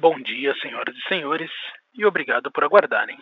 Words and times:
Bom 0.00 0.16
dia, 0.20 0.54
senhoras 0.60 0.96
e 0.96 1.08
senhores, 1.08 1.50
e 1.92 2.06
obrigado 2.06 2.52
por 2.52 2.62
aguardarem. 2.62 3.18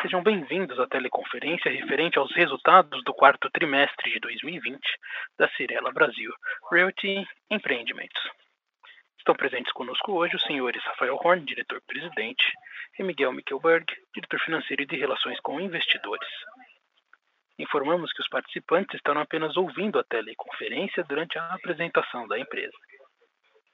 Sejam 0.00 0.22
bem-vindos 0.22 0.78
à 0.78 0.86
teleconferência 0.86 1.68
referente 1.72 2.20
aos 2.20 2.32
resultados 2.36 3.02
do 3.02 3.12
quarto 3.12 3.50
trimestre 3.50 4.12
de 4.12 4.20
2020 4.20 4.78
da 5.36 5.48
Cirela 5.56 5.90
Brasil 5.90 6.32
Realty 6.70 7.26
Empreendimentos. 7.50 8.22
Estão 9.18 9.34
presentes 9.34 9.72
conosco 9.72 10.12
hoje 10.12 10.36
os 10.36 10.42
senhores 10.44 10.80
Rafael 10.84 11.18
Horn, 11.20 11.44
diretor-presidente, 11.44 12.44
e 12.96 13.02
Miguel 13.02 13.32
Mickelberg, 13.32 13.86
diretor 14.14 14.38
financeiro 14.38 14.82
e 14.82 14.86
de 14.86 14.96
relações 14.96 15.40
com 15.40 15.60
investidores. 15.60 16.28
Informamos 17.58 18.12
que 18.12 18.22
os 18.22 18.28
participantes 18.28 18.94
estarão 18.94 19.20
apenas 19.20 19.56
ouvindo 19.56 19.98
a 19.98 20.04
teleconferência 20.04 21.02
durante 21.02 21.36
a 21.40 21.54
apresentação 21.54 22.28
da 22.28 22.38
empresa 22.38 22.78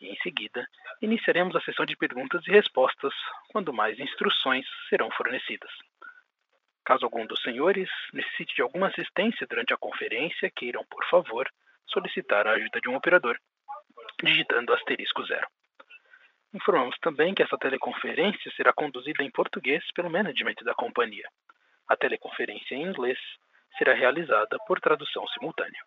e, 0.00 0.08
em 0.08 0.16
seguida, 0.16 0.66
iniciaremos 1.00 1.54
a 1.56 1.60
sessão 1.60 1.84
de 1.84 1.96
perguntas 1.96 2.46
e 2.46 2.50
respostas, 2.50 3.14
quando 3.48 3.72
mais 3.72 3.98
instruções 3.98 4.66
serão 4.88 5.10
fornecidas. 5.10 5.70
Caso 6.84 7.05
algum 7.05 7.27
dos 7.27 7.42
senhores 7.42 7.91
necessite 8.12 8.55
de 8.55 8.62
alguma 8.62 8.88
assistência 8.88 9.46
durante 9.46 9.74
a 9.74 9.77
conferência, 9.77 10.50
queiram, 10.55 10.84
por 10.86 11.05
favor, 11.06 11.50
solicitar 11.86 12.46
a 12.46 12.52
ajuda 12.52 12.80
de 12.80 12.88
um 12.88 12.95
operador, 12.95 13.36
digitando 14.22 14.72
asterisco 14.72 15.24
zero. 15.27 15.46
Informamos 16.55 16.97
também 17.00 17.34
que 17.34 17.42
essa 17.42 17.58
teleconferência 17.58 18.52
será 18.56 18.72
conduzida 18.72 19.22
em 19.22 19.30
português 19.30 19.84
pelo 19.92 20.10
management 20.10 20.55
da 20.62 20.74
companhia. 20.74 21.28
A 21.88 21.97
teleconferência 21.97 22.74
em 22.74 22.83
inglês 22.83 23.19
será 23.77 23.92
realizada 23.92 24.56
por 24.66 24.80
tradução 24.80 25.27
simultânea. 25.28 25.83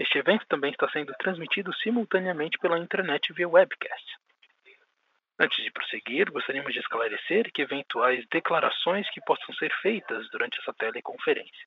Este 0.00 0.16
evento 0.16 0.46
também 0.48 0.70
está 0.70 0.88
sendo 0.88 1.12
transmitido 1.18 1.74
simultaneamente 1.74 2.56
pela 2.58 2.78
internet 2.78 3.34
via 3.34 3.46
webcast. 3.46 4.16
Antes 5.38 5.62
de 5.62 5.70
prosseguir, 5.70 6.30
gostaríamos 6.30 6.72
de 6.72 6.78
esclarecer 6.78 7.52
que 7.52 7.60
eventuais 7.60 8.24
declarações 8.32 9.10
que 9.10 9.20
possam 9.20 9.54
ser 9.56 9.70
feitas 9.82 10.26
durante 10.30 10.58
essa 10.58 10.72
teleconferência, 10.72 11.66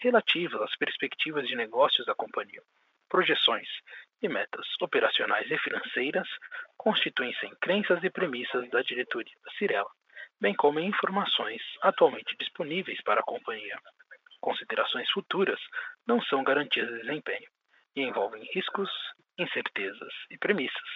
relativas 0.00 0.60
às 0.62 0.76
perspectivas 0.78 1.46
de 1.46 1.54
negócios 1.54 2.04
da 2.06 2.14
companhia, 2.16 2.60
projeções 3.08 3.68
e 4.20 4.28
metas 4.28 4.66
operacionais 4.80 5.48
e 5.48 5.56
financeiras, 5.58 6.26
constituem-se 6.76 7.46
em 7.46 7.54
crenças 7.60 8.02
e 8.02 8.10
premissas 8.10 8.68
da 8.70 8.82
diretoria 8.82 9.36
da 9.44 9.52
Cirela, 9.52 9.90
bem 10.40 10.56
como 10.56 10.80
em 10.80 10.88
informações 10.88 11.62
atualmente 11.82 12.36
disponíveis 12.36 13.00
para 13.02 13.20
a 13.20 13.24
companhia. 13.24 13.78
Considerações 14.40 15.08
futuras 15.12 15.60
não 16.04 16.20
são 16.22 16.42
garantias 16.42 16.88
de 16.88 17.02
desempenho 17.02 17.48
e 17.96 18.02
envolvem 18.02 18.42
riscos, 18.52 18.90
incertezas 19.38 20.12
e 20.30 20.38
premissas. 20.38 20.90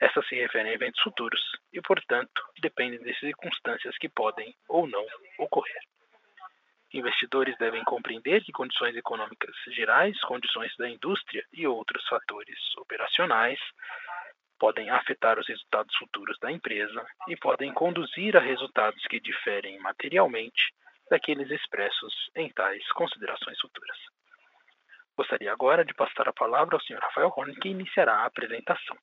Essas 0.00 0.26
se 0.28 0.34
referem 0.34 0.72
a 0.72 0.74
eventos 0.74 1.00
futuros 1.02 1.40
e, 1.72 1.80
portanto, 1.82 2.42
dependem 2.60 3.00
de 3.00 3.18
circunstâncias 3.18 3.96
que 3.98 4.08
podem 4.08 4.54
ou 4.68 4.86
não 4.86 5.04
ocorrer. 5.38 5.82
Investidores 6.92 7.56
devem 7.58 7.84
compreender 7.84 8.42
que 8.42 8.50
condições 8.50 8.96
econômicas 8.96 9.54
gerais, 9.68 10.18
condições 10.22 10.74
da 10.76 10.88
indústria 10.88 11.44
e 11.52 11.66
outros 11.66 12.04
fatores 12.08 12.58
operacionais 12.78 13.60
podem 14.58 14.90
afetar 14.90 15.38
os 15.38 15.48
resultados 15.48 15.94
futuros 15.96 16.36
da 16.40 16.50
empresa 16.50 17.06
e 17.28 17.36
podem 17.36 17.72
conduzir 17.72 18.36
a 18.36 18.40
resultados 18.40 19.02
que 19.06 19.20
diferem 19.20 19.78
materialmente 19.78 20.74
daqueles 21.08 21.50
expressos 21.50 22.14
em 22.36 22.50
tais 22.52 22.86
considerações 22.92 23.58
futuras. 23.60 23.98
Gostaria 25.20 25.52
agora 25.52 25.84
de 25.84 25.92
passar 25.92 26.26
a 26.30 26.32
palavra 26.32 26.74
ao 26.76 26.80
Sr. 26.80 26.98
Rafael 26.98 27.30
Horn, 27.36 27.54
que 27.56 27.68
iniciará 27.68 28.14
a 28.20 28.24
apresentação. 28.24 28.96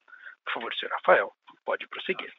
Por 0.43 0.53
favor, 0.53 0.73
Sr. 0.73 0.89
Rafael, 0.89 1.31
pode 1.63 1.87
prosseguir. 1.87 2.33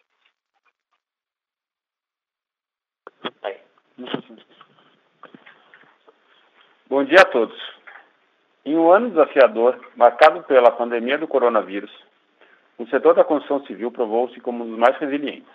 Bom 6.89 7.05
dia 7.05 7.21
a 7.21 7.25
todos. 7.27 7.57
Em 8.65 8.77
um 8.77 8.91
ano 8.91 9.11
desafiador, 9.11 9.79
marcado 9.95 10.43
pela 10.43 10.73
pandemia 10.73 11.17
do 11.17 11.29
coronavírus, 11.29 11.93
o 12.79 12.87
setor 12.89 13.15
da 13.15 13.23
construção 13.23 13.65
civil 13.65 13.93
provou-se 13.93 14.41
como 14.41 14.65
um 14.65 14.71
dos 14.71 14.79
mais 14.79 14.99
resilientes, 14.99 15.53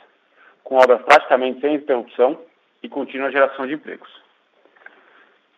com 0.63 0.77
obras 0.77 1.01
praticamente 1.01 1.59
sem 1.59 1.75
interrupção 1.75 2.41
e 2.81 2.87
contínua 2.87 3.33
geração 3.33 3.67
de 3.67 3.73
empregos. 3.73 4.22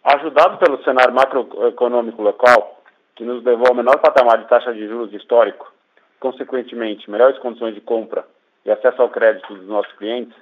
Ajudado 0.05 0.59
pelo 0.59 0.83
cenário 0.83 1.15
macroeconômico 1.15 2.21
local, 2.21 2.79
que 3.15 3.23
nos 3.23 3.43
levou 3.43 3.69
ao 3.69 3.73
menor 3.73 3.97
patamar 3.97 4.37
de 4.37 4.47
taxa 4.47 4.71
de 4.71 4.87
juros 4.87 5.11
histórico, 5.11 5.73
consequentemente, 6.19 7.09
melhores 7.09 7.39
condições 7.39 7.73
de 7.73 7.81
compra 7.81 8.23
e 8.63 8.69
acesso 8.69 9.01
ao 9.01 9.09
crédito 9.09 9.55
dos 9.55 9.67
nossos 9.67 9.91
clientes, 9.93 10.35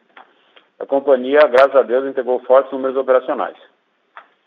a 0.81 0.85
companhia, 0.85 1.47
graças 1.47 1.77
a 1.77 1.81
Deus, 1.81 2.05
entregou 2.05 2.41
fortes 2.41 2.73
números 2.73 2.97
operacionais, 2.97 3.55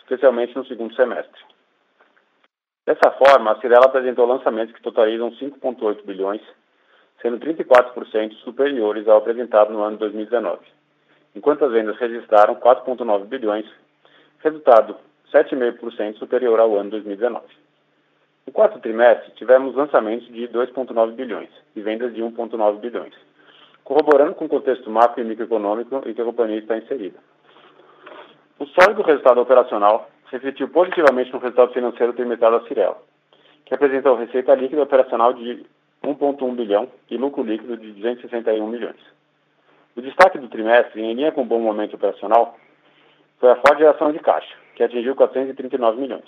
especialmente 0.01 0.55
no 0.55 0.67
segundo 0.67 0.95
semestre. 0.95 1.41
Dessa 2.85 3.11
forma, 3.13 3.53
a 3.53 3.61
Cirela 3.61 3.87
apresentou 3.87 4.27
lançamentos 4.27 4.75
que 4.75 4.83
totalizam 4.83 5.31
5,8 5.31 6.05
bilhões, 6.05 6.43
sendo 7.23 7.39
34% 7.39 8.35
superiores 8.45 9.09
ao 9.09 9.17
apresentado 9.17 9.73
no 9.73 9.83
ano 9.83 9.93
de 9.93 10.01
2019, 10.01 10.61
enquanto 11.35 11.65
as 11.65 11.73
vendas 11.73 11.97
registraram 11.97 12.57
4,9 12.57 13.25
bilhões, 13.25 13.67
resultado 14.41 14.97
7,5% 15.33 16.19
superior 16.19 16.59
ao 16.61 16.77
ano 16.77 16.91
2019. 16.91 17.45
No 18.47 18.53
quarto 18.53 18.79
trimestre, 18.79 19.33
tivemos 19.33 19.75
lançamentos 19.75 20.27
de 20.29 20.47
2,9 20.49 21.13
bilhões 21.13 21.51
e 21.75 21.81
vendas 21.81 22.15
de 22.15 22.23
1,9 22.23 22.79
bilhões, 22.79 23.13
corroborando 23.83 24.35
com 24.35 24.45
o 24.45 24.49
contexto 24.49 24.89
macro 24.89 25.21
e 25.21 25.25
microeconômico 25.25 26.03
em 26.07 26.15
que 26.15 26.21
a 26.21 26.25
companhia 26.25 26.59
está 26.59 26.77
inserida. 26.77 27.19
O 28.59 28.67
sólido 28.67 29.03
resultado 29.03 29.41
operacional 29.41 30.09
refletiu 30.31 30.69
positivamente 30.69 31.33
no 31.33 31.39
resultado 31.39 31.73
financeiro 31.73 32.13
trimestral 32.13 32.53
da 32.53 32.67
Cirela, 32.67 33.03
que 33.65 33.75
apresentou 33.75 34.17
receita 34.17 34.55
líquida 34.55 34.83
operacional 34.83 35.33
de 35.33 35.67
1,1 36.05 36.55
bilhão 36.55 36.89
e 37.11 37.17
lucro 37.17 37.43
líquido 37.43 37.77
de 37.77 37.93
261 37.93 38.67
milhões. 38.67 38.97
O 39.97 40.01
destaque 40.01 40.39
do 40.39 40.49
trimestre, 40.49 41.03
em 41.03 41.15
linha 41.15 41.33
com 41.33 41.43
o 41.43 41.47
bom 41.47 41.59
momento 41.59 41.95
operacional, 41.95 42.57
foi 43.39 43.51
a 43.51 43.57
forte 43.57 43.79
geração 43.79 44.13
de 44.13 44.19
caixa, 44.19 44.55
que 44.75 44.83
atingiu 44.83 45.15
439 45.15 46.01
milhões. 46.01 46.25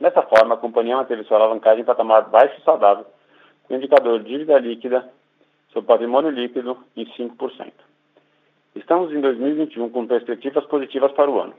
Dessa 0.00 0.22
forma, 0.22 0.54
a 0.54 0.58
companhia 0.58 0.96
manteve 0.96 1.24
sua 1.24 1.38
alavancagem 1.38 1.82
em 1.82 1.86
patamar 1.86 2.28
baixo 2.28 2.58
e 2.58 2.64
saudável, 2.64 3.06
com 3.64 3.74
o 3.74 3.76
indicador 3.76 4.22
dívida 4.22 4.58
líquida 4.58 5.08
sobre 5.72 5.88
patrimônio 5.88 6.30
líquido 6.30 6.76
em 6.96 7.06
5%. 7.06 7.72
Estamos 8.74 9.12
em 9.12 9.20
2021 9.20 9.90
com 9.90 10.06
perspectivas 10.06 10.64
positivas 10.66 11.12
para 11.12 11.30
o 11.30 11.40
ano, 11.40 11.54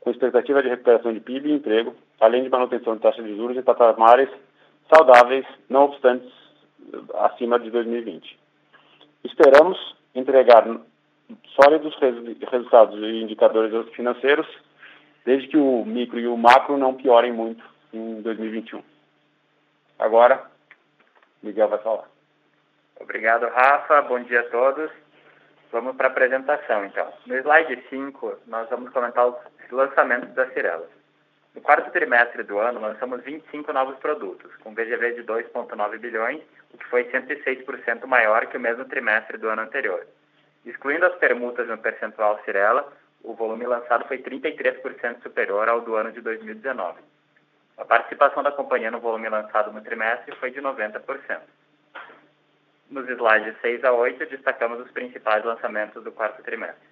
com 0.00 0.10
expectativa 0.10 0.62
de 0.62 0.68
recuperação 0.68 1.12
de 1.12 1.20
PIB 1.20 1.50
e 1.50 1.54
emprego, 1.54 1.94
além 2.20 2.42
de 2.42 2.48
manutenção 2.48 2.94
de 2.94 3.02
taxa 3.02 3.22
de 3.22 3.36
juros 3.36 3.56
em 3.56 3.62
patamares 3.62 4.28
saudáveis, 4.92 5.46
não 5.68 5.84
obstante 5.84 6.26
acima 7.14 7.58
de 7.58 7.70
2020. 7.70 8.38
Esperamos 9.24 9.78
entregar 10.14 10.66
sólidos 11.54 11.96
resultados 12.50 12.98
e 13.00 13.22
indicadores 13.22 13.88
financeiros, 13.94 14.46
desde 15.24 15.48
que 15.48 15.56
o 15.56 15.84
micro 15.84 16.18
e 16.18 16.26
o 16.26 16.36
macro 16.36 16.76
não 16.76 16.94
piorem 16.94 17.32
muito 17.32 17.64
em 17.92 18.20
2021. 18.22 18.82
Agora, 19.98 20.44
Miguel 21.42 21.68
vai 21.68 21.78
falar. 21.78 22.08
Obrigado, 22.98 23.46
Rafa. 23.48 24.02
Bom 24.02 24.20
dia 24.20 24.40
a 24.40 24.50
todos. 24.50 24.90
Vamos 25.72 25.96
para 25.96 26.08
a 26.08 26.10
apresentação, 26.10 26.84
então. 26.84 27.12
No 27.26 27.36
slide 27.36 27.82
5, 27.88 28.38
nós 28.46 28.68
vamos 28.68 28.90
comentar 28.90 29.28
os 29.28 29.36
lançamentos 29.70 30.34
da 30.34 30.50
Cirela. 30.50 30.88
No 31.54 31.60
quarto 31.60 31.90
trimestre 31.90 32.42
do 32.42 32.58
ano, 32.58 32.80
lançamos 32.80 33.22
25 33.22 33.72
novos 33.72 33.96
produtos, 33.98 34.54
com 34.56 34.74
VGV 34.74 35.14
de 35.14 35.22
2,9 35.24 35.98
bilhões, 35.98 36.40
o 36.72 36.78
que 36.78 36.86
foi 36.86 37.04
106% 37.04 38.06
maior 38.06 38.46
que 38.46 38.56
o 38.56 38.60
mesmo 38.60 38.84
trimestre 38.84 39.36
do 39.38 39.48
ano 39.48 39.62
anterior. 39.62 40.06
Excluindo 40.64 41.06
as 41.06 41.14
permutas 41.16 41.66
no 41.68 41.78
percentual 41.78 42.40
Cirela, 42.44 42.92
o 43.22 43.34
volume 43.34 43.66
lançado 43.66 44.06
foi 44.06 44.18
33% 44.18 45.22
superior 45.22 45.68
ao 45.68 45.80
do 45.80 45.94
ano 45.94 46.12
de 46.12 46.20
2019. 46.20 47.00
A 47.78 47.84
participação 47.84 48.42
da 48.42 48.52
companhia 48.52 48.90
no 48.90 49.00
volume 49.00 49.28
lançado 49.28 49.72
no 49.72 49.80
trimestre 49.80 50.34
foi 50.36 50.50
de 50.50 50.60
90%. 50.60 51.40
Nos 52.90 53.08
slides 53.08 53.54
6 53.60 53.84
a 53.84 53.92
8, 53.92 54.26
destacamos 54.26 54.80
os 54.80 54.90
principais 54.90 55.44
lançamentos 55.44 56.02
do 56.02 56.12
quarto 56.12 56.42
trimestre. 56.42 56.88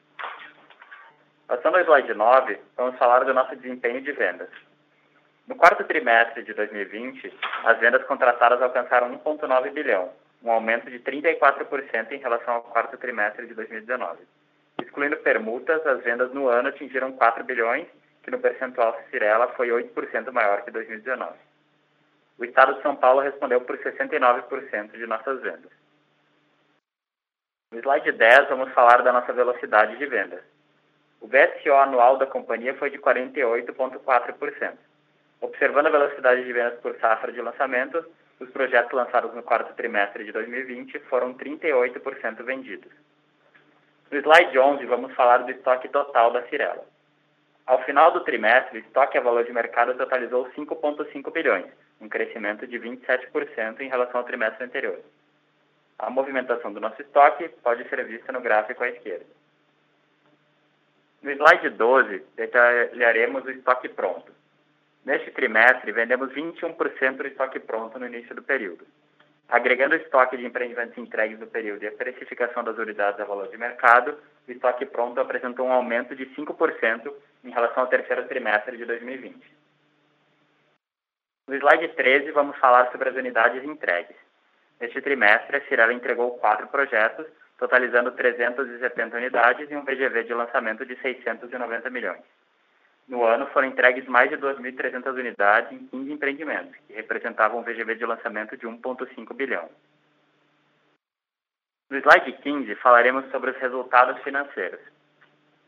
Passando 1.47 1.77
ao 1.77 1.83
slide 1.83 2.15
9, 2.15 2.59
vamos 2.77 2.99
falar 2.99 3.25
do 3.25 3.35
nosso 3.35 3.57
desempenho 3.57 4.01
de 4.01 4.13
vendas. 4.13 4.49
No 5.47 5.57
quarto 5.57 5.83
trimestre 5.85 6.43
de 6.43 6.55
2020, 6.55 7.35
as 7.65 7.79
vendas 7.79 8.05
contratadas 8.05 8.61
alcançaram 8.61 9.19
1,9 9.19 9.73
bilhão, 9.73 10.13
um 10.43 10.51
aumento 10.51 10.91
de 10.91 10.99
34% 11.01 12.13
em 12.13 12.19
relação 12.19 12.55
ao 12.55 12.63
quarto 12.63 12.97
trimestre 12.97 13.47
de 13.47 13.55
2019. 13.55 14.19
Excluindo 14.81 15.17
permutas, 15.19 15.85
as 15.87 16.03
vendas 16.03 16.33
no 16.33 16.49
ano 16.49 16.69
atingiram 16.69 17.13
4 17.13 17.45
bilhões, 17.45 17.87
que 18.23 18.31
no 18.31 18.39
percentual 18.39 18.97
Cirela 19.11 19.49
foi 19.49 19.69
8% 19.69 20.31
maior 20.31 20.63
que 20.63 20.71
2019. 20.71 21.35
O 22.39 22.45
estado 22.45 22.75
de 22.75 22.83
São 22.83 22.95
Paulo 22.95 23.21
respondeu 23.21 23.61
por 23.63 23.77
69% 23.79 24.93
de 24.93 25.07
nossas 25.07 25.41
vendas. 25.41 25.73
No 27.73 27.81
slide 27.81 28.13
10, 28.13 28.49
vamos 28.49 28.73
falar 28.73 29.03
da 29.03 29.13
nossa 29.13 29.33
velocidade 29.33 29.97
de 29.99 30.07
vendas. 30.07 30.41
O 31.21 31.27
VSO 31.27 31.75
anual 31.75 32.17
da 32.17 32.27
companhia 32.27 32.75
foi 32.75 32.91
de 32.91 32.99
48,4%. 32.99 34.79
Observando 35.41 35.87
a 35.87 35.91
velocidade 35.91 36.45
de 36.45 36.53
vendas 36.53 36.79
por 36.81 36.95
safra 37.01 37.33
de 37.33 37.43
lançamento, 37.43 38.05
os 38.41 38.51
projetos 38.51 38.93
lançados 38.93 39.35
no 39.35 39.43
quarto 39.43 39.75
trimestre 39.75 40.25
de 40.25 40.33
2020 40.33 40.99
foram 41.01 41.35
38% 41.35 42.43
vendidos. 42.45 42.93
No 44.11 44.19
slide 44.19 44.59
11, 44.59 44.87
vamos 44.87 45.15
falar 45.15 45.39
do 45.39 45.51
estoque 45.51 45.89
total 45.89 46.33
da 46.33 46.43
Cirela. 46.49 46.85
Ao 47.67 47.83
final 47.85 48.13
do 48.13 48.21
trimestre, 48.21 48.79
o 48.79 48.81
estoque 48.81 49.19
a 49.19 49.21
valor 49.21 49.45
de 49.45 49.53
mercado 49.53 49.95
totalizou 49.95 50.49
5,5 50.53 51.31
bilhões, 51.31 51.67
um 52.01 52.09
crescimento 52.09 52.67
de 52.67 52.79
27% 52.79 53.81
em 53.81 53.89
relação 53.89 54.21
ao 54.21 54.27
trimestre 54.27 54.65
anterior. 54.65 55.01
A 55.99 56.09
movimentação 56.09 56.73
do 56.73 56.81
nosso 56.81 57.03
estoque 57.03 57.49
pode 57.63 57.87
ser 57.89 58.03
vista 58.07 58.33
no 58.33 58.41
gráfico 58.41 58.83
à 58.83 58.89
esquerda. 58.89 59.27
No 61.21 61.31
slide 61.33 61.71
12, 61.71 62.25
detalharemos 62.37 63.45
o 63.45 63.51
estoque 63.51 63.89
pronto. 63.89 64.33
Neste 65.09 65.31
trimestre, 65.31 65.91
vendemos 65.91 66.31
21% 66.35 67.17
do 67.17 67.27
estoque 67.27 67.59
pronto 67.61 67.99
no 67.99 68.05
início 68.05 68.35
do 68.35 68.43
período. 68.43 68.87
Agregando 69.49 69.95
o 69.95 69.99
estoque 69.99 70.37
de 70.37 70.45
empreendimentos 70.45 70.99
entregues 70.99 71.41
no 71.41 71.47
período 71.47 71.83
e 71.83 71.89
a 71.89 71.93
precificação 71.93 72.63
das 72.63 72.77
unidades 72.77 73.19
a 73.19 73.25
valor 73.25 73.49
de 73.49 73.57
mercado, 73.57 74.19
o 74.47 74.53
estoque 74.53 74.85
pronto 74.85 75.19
apresentou 75.19 75.65
um 75.65 75.73
aumento 75.73 76.15
de 76.15 76.27
5% 76.35 77.11
em 77.43 77.51
relação 77.51 77.85
ao 77.85 77.89
terceiro 77.89 78.29
trimestre 78.29 78.77
de 78.77 78.85
2020. 78.85 79.41
No 81.49 81.55
slide 81.55 81.89
13, 81.89 82.31
vamos 82.33 82.59
falar 82.59 82.93
sobre 82.93 83.09
as 83.09 83.17
unidades 83.17 83.65
entregues. 83.65 84.17
Neste 84.79 85.01
trimestre, 85.01 85.57
a 85.57 85.61
Cirela 85.69 85.95
entregou 85.95 86.37
quatro 86.37 86.67
projetos, 86.67 87.25
totalizando 87.59 88.13
370 88.13 89.17
unidades 89.17 89.71
e 89.71 89.75
um 89.75 89.87
VGV 89.87 90.25
de 90.25 90.35
lançamento 90.35 90.85
de 90.85 90.97
690 90.97 91.89
milhões. 91.89 92.21
No 93.09 93.25
ano, 93.25 93.47
foram 93.47 93.69
entregues 93.69 94.07
mais 94.07 94.29
de 94.29 94.37
2.300 94.37 95.15
unidades 95.15 95.73
em 95.73 95.87
15 95.87 96.13
empreendimentos, 96.13 96.77
que 96.87 96.93
representavam 96.93 97.61
um 97.61 97.63
VGV 97.63 97.95
de 97.95 98.05
lançamento 98.05 98.55
de 98.55 98.67
1,5 98.67 99.35
bilhão. 99.35 99.71
No 101.89 101.97
slide 101.97 102.31
15, 102.33 102.75
falaremos 102.77 103.31
sobre 103.31 103.51
os 103.51 103.57
resultados 103.57 104.23
financeiros. 104.23 104.81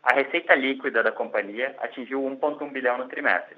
A 0.02 0.12
receita 0.12 0.54
líquida 0.54 1.02
da 1.02 1.12
companhia 1.12 1.74
atingiu 1.78 2.20
1,1 2.20 2.70
bilhão 2.70 2.98
no 2.98 3.08
trimestre, 3.08 3.56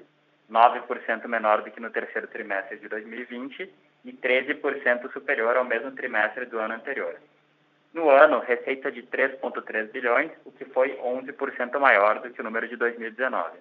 9% 0.49 1.27
menor 1.27 1.61
do 1.61 1.71
que 1.71 1.81
no 1.81 1.89
terceiro 1.89 2.27
trimestre 2.27 2.77
de 2.77 2.87
2020 2.87 3.69
e 4.05 4.13
13% 4.13 5.11
superior 5.11 5.57
ao 5.57 5.65
mesmo 5.65 5.91
trimestre 5.91 6.45
do 6.45 6.57
ano 6.57 6.75
anterior. 6.75 7.19
No 7.93 8.09
ano, 8.09 8.39
receita 8.39 8.89
de 8.89 9.03
3,3 9.03 9.91
bilhões, 9.91 10.31
o 10.45 10.51
que 10.51 10.63
foi 10.65 10.97
11% 10.97 11.77
maior 11.79 12.19
do 12.19 12.31
que 12.31 12.39
o 12.39 12.43
número 12.43 12.67
de 12.67 12.77
2019. 12.77 13.57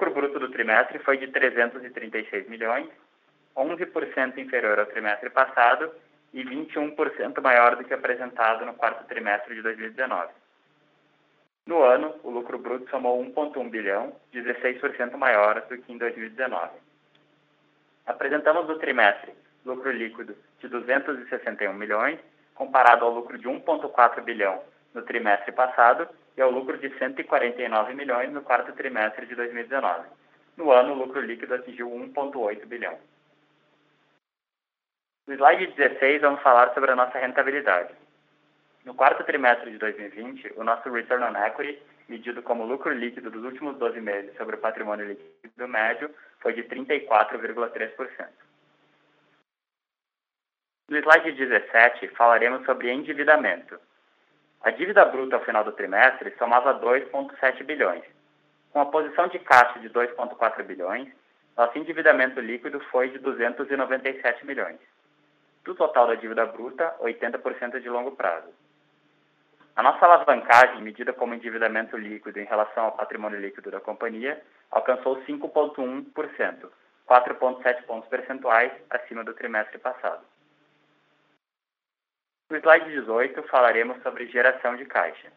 Lucro 0.00 0.14
bruto 0.14 0.38
do 0.38 0.48
trimestre 0.48 0.98
foi 1.00 1.18
de 1.18 1.26
336 1.28 2.48
milhões, 2.48 2.88
11% 3.54 4.38
inferior 4.38 4.78
ao 4.78 4.86
trimestre 4.86 5.28
passado 5.28 5.92
e 6.32 6.42
21% 6.42 7.38
maior 7.42 7.76
do 7.76 7.84
que 7.84 7.92
apresentado 7.92 8.64
no 8.64 8.72
quarto 8.72 9.04
trimestre 9.04 9.54
de 9.54 9.60
2019. 9.60 10.32
No 11.66 11.82
ano, 11.82 12.14
o 12.22 12.30
lucro 12.30 12.58
bruto 12.58 12.88
somou 12.88 13.22
1,1 13.22 13.68
bilhão, 13.68 14.16
16% 14.32 15.18
maior 15.18 15.60
do 15.68 15.76
que 15.76 15.92
em 15.92 15.98
2019. 15.98 16.70
Apresentamos 18.06 18.68
no 18.68 18.78
trimestre 18.78 19.34
lucro 19.66 19.92
líquido 19.92 20.34
de 20.60 20.68
261 20.68 21.74
milhões, 21.74 22.18
comparado 22.54 23.04
ao 23.04 23.12
lucro 23.12 23.36
de 23.36 23.46
1,4 23.46 24.22
bilhão 24.22 24.62
no 24.94 25.02
trimestre 25.02 25.52
passado 25.52 26.08
e 26.36 26.42
ao 26.42 26.50
lucro 26.50 26.78
de 26.78 26.88
149 26.98 27.94
milhões 27.94 28.32
no 28.32 28.42
quarto 28.42 28.72
trimestre 28.72 29.26
de 29.26 29.34
2019. 29.34 30.08
No 30.56 30.70
ano, 30.70 30.92
o 30.92 30.96
lucro 30.96 31.20
líquido 31.20 31.54
atingiu 31.54 31.88
1,8 31.88 32.66
bilhão. 32.66 32.98
No 35.26 35.34
slide 35.34 35.66
16, 35.68 36.22
vamos 36.22 36.42
falar 36.42 36.74
sobre 36.74 36.90
a 36.90 36.96
nossa 36.96 37.18
rentabilidade. 37.18 37.94
No 38.84 38.94
quarto 38.94 39.22
trimestre 39.24 39.70
de 39.70 39.78
2020, 39.78 40.54
o 40.56 40.64
nosso 40.64 40.90
Return 40.90 41.24
on 41.24 41.36
Equity, 41.36 41.80
medido 42.08 42.42
como 42.42 42.64
lucro 42.64 42.92
líquido 42.92 43.30
dos 43.30 43.44
últimos 43.44 43.76
12 43.76 44.00
meses 44.00 44.36
sobre 44.36 44.56
o 44.56 44.58
patrimônio 44.58 45.06
líquido 45.06 45.68
médio, 45.68 46.10
foi 46.40 46.54
de 46.54 46.64
34,3%. 46.64 48.28
No 50.88 50.96
slide 50.98 51.32
17, 51.32 52.08
falaremos 52.08 52.64
sobre 52.64 52.90
endividamento. 52.90 53.78
A 54.62 54.70
dívida 54.70 55.04
bruta 55.06 55.36
ao 55.36 55.44
final 55.44 55.64
do 55.64 55.72
trimestre 55.72 56.34
somava 56.38 56.78
2,7 56.80 57.64
bilhões. 57.64 58.04
Com 58.72 58.80
a 58.80 58.86
posição 58.86 59.26
de 59.28 59.38
caixa 59.38 59.78
de 59.80 59.88
2,4 59.88 60.62
bilhões, 60.62 61.08
nosso 61.56 61.78
endividamento 61.78 62.40
líquido 62.40 62.78
foi 62.90 63.08
de 63.08 63.18
297 63.18 64.46
milhões. 64.46 64.78
Do 65.64 65.74
total 65.74 66.06
da 66.06 66.14
dívida 66.14 66.44
bruta, 66.44 66.94
80% 67.00 67.80
de 67.80 67.88
longo 67.88 68.12
prazo. 68.12 68.48
A 69.74 69.82
nossa 69.82 70.04
alavancagem, 70.04 70.82
medida 70.82 71.12
como 71.12 71.34
endividamento 71.34 71.96
líquido 71.96 72.38
em 72.38 72.44
relação 72.44 72.84
ao 72.84 72.92
patrimônio 72.92 73.40
líquido 73.40 73.70
da 73.70 73.80
companhia, 73.80 74.42
alcançou 74.70 75.22
5,1%, 75.22 76.70
4,7 77.08 77.82
pontos 77.84 78.08
percentuais 78.10 78.72
acima 78.90 79.24
do 79.24 79.32
trimestre 79.32 79.78
passado. 79.78 80.22
No 82.50 82.56
slide 82.56 82.90
18, 82.90 83.44
falaremos 83.44 84.02
sobre 84.02 84.26
geração 84.26 84.74
de 84.76 84.84
caixa. 84.84 85.30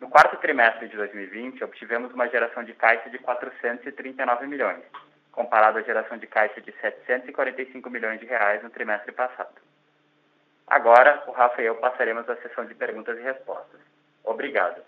No 0.00 0.08
quarto 0.08 0.38
trimestre 0.38 0.88
de 0.88 0.96
2020, 0.96 1.62
obtivemos 1.62 2.10
uma 2.14 2.26
geração 2.26 2.64
de 2.64 2.72
caixa 2.72 3.10
de 3.10 3.18
439 3.18 4.46
milhões, 4.46 4.82
comparado 5.30 5.78
à 5.78 5.82
geração 5.82 6.16
de 6.16 6.26
caixa 6.26 6.58
de 6.62 6.72
745 6.80 7.90
milhões 7.90 8.18
de 8.18 8.24
reais 8.24 8.62
no 8.62 8.70
trimestre 8.70 9.12
passado. 9.12 9.60
Agora, 10.66 11.22
o 11.26 11.32
Rafa 11.32 11.60
e 11.60 11.66
eu 11.66 11.76
passaremos 11.76 12.26
à 12.30 12.36
sessão 12.36 12.64
de 12.64 12.74
perguntas 12.74 13.18
e 13.18 13.22
respostas. 13.22 13.80
Obrigado. 14.24 14.82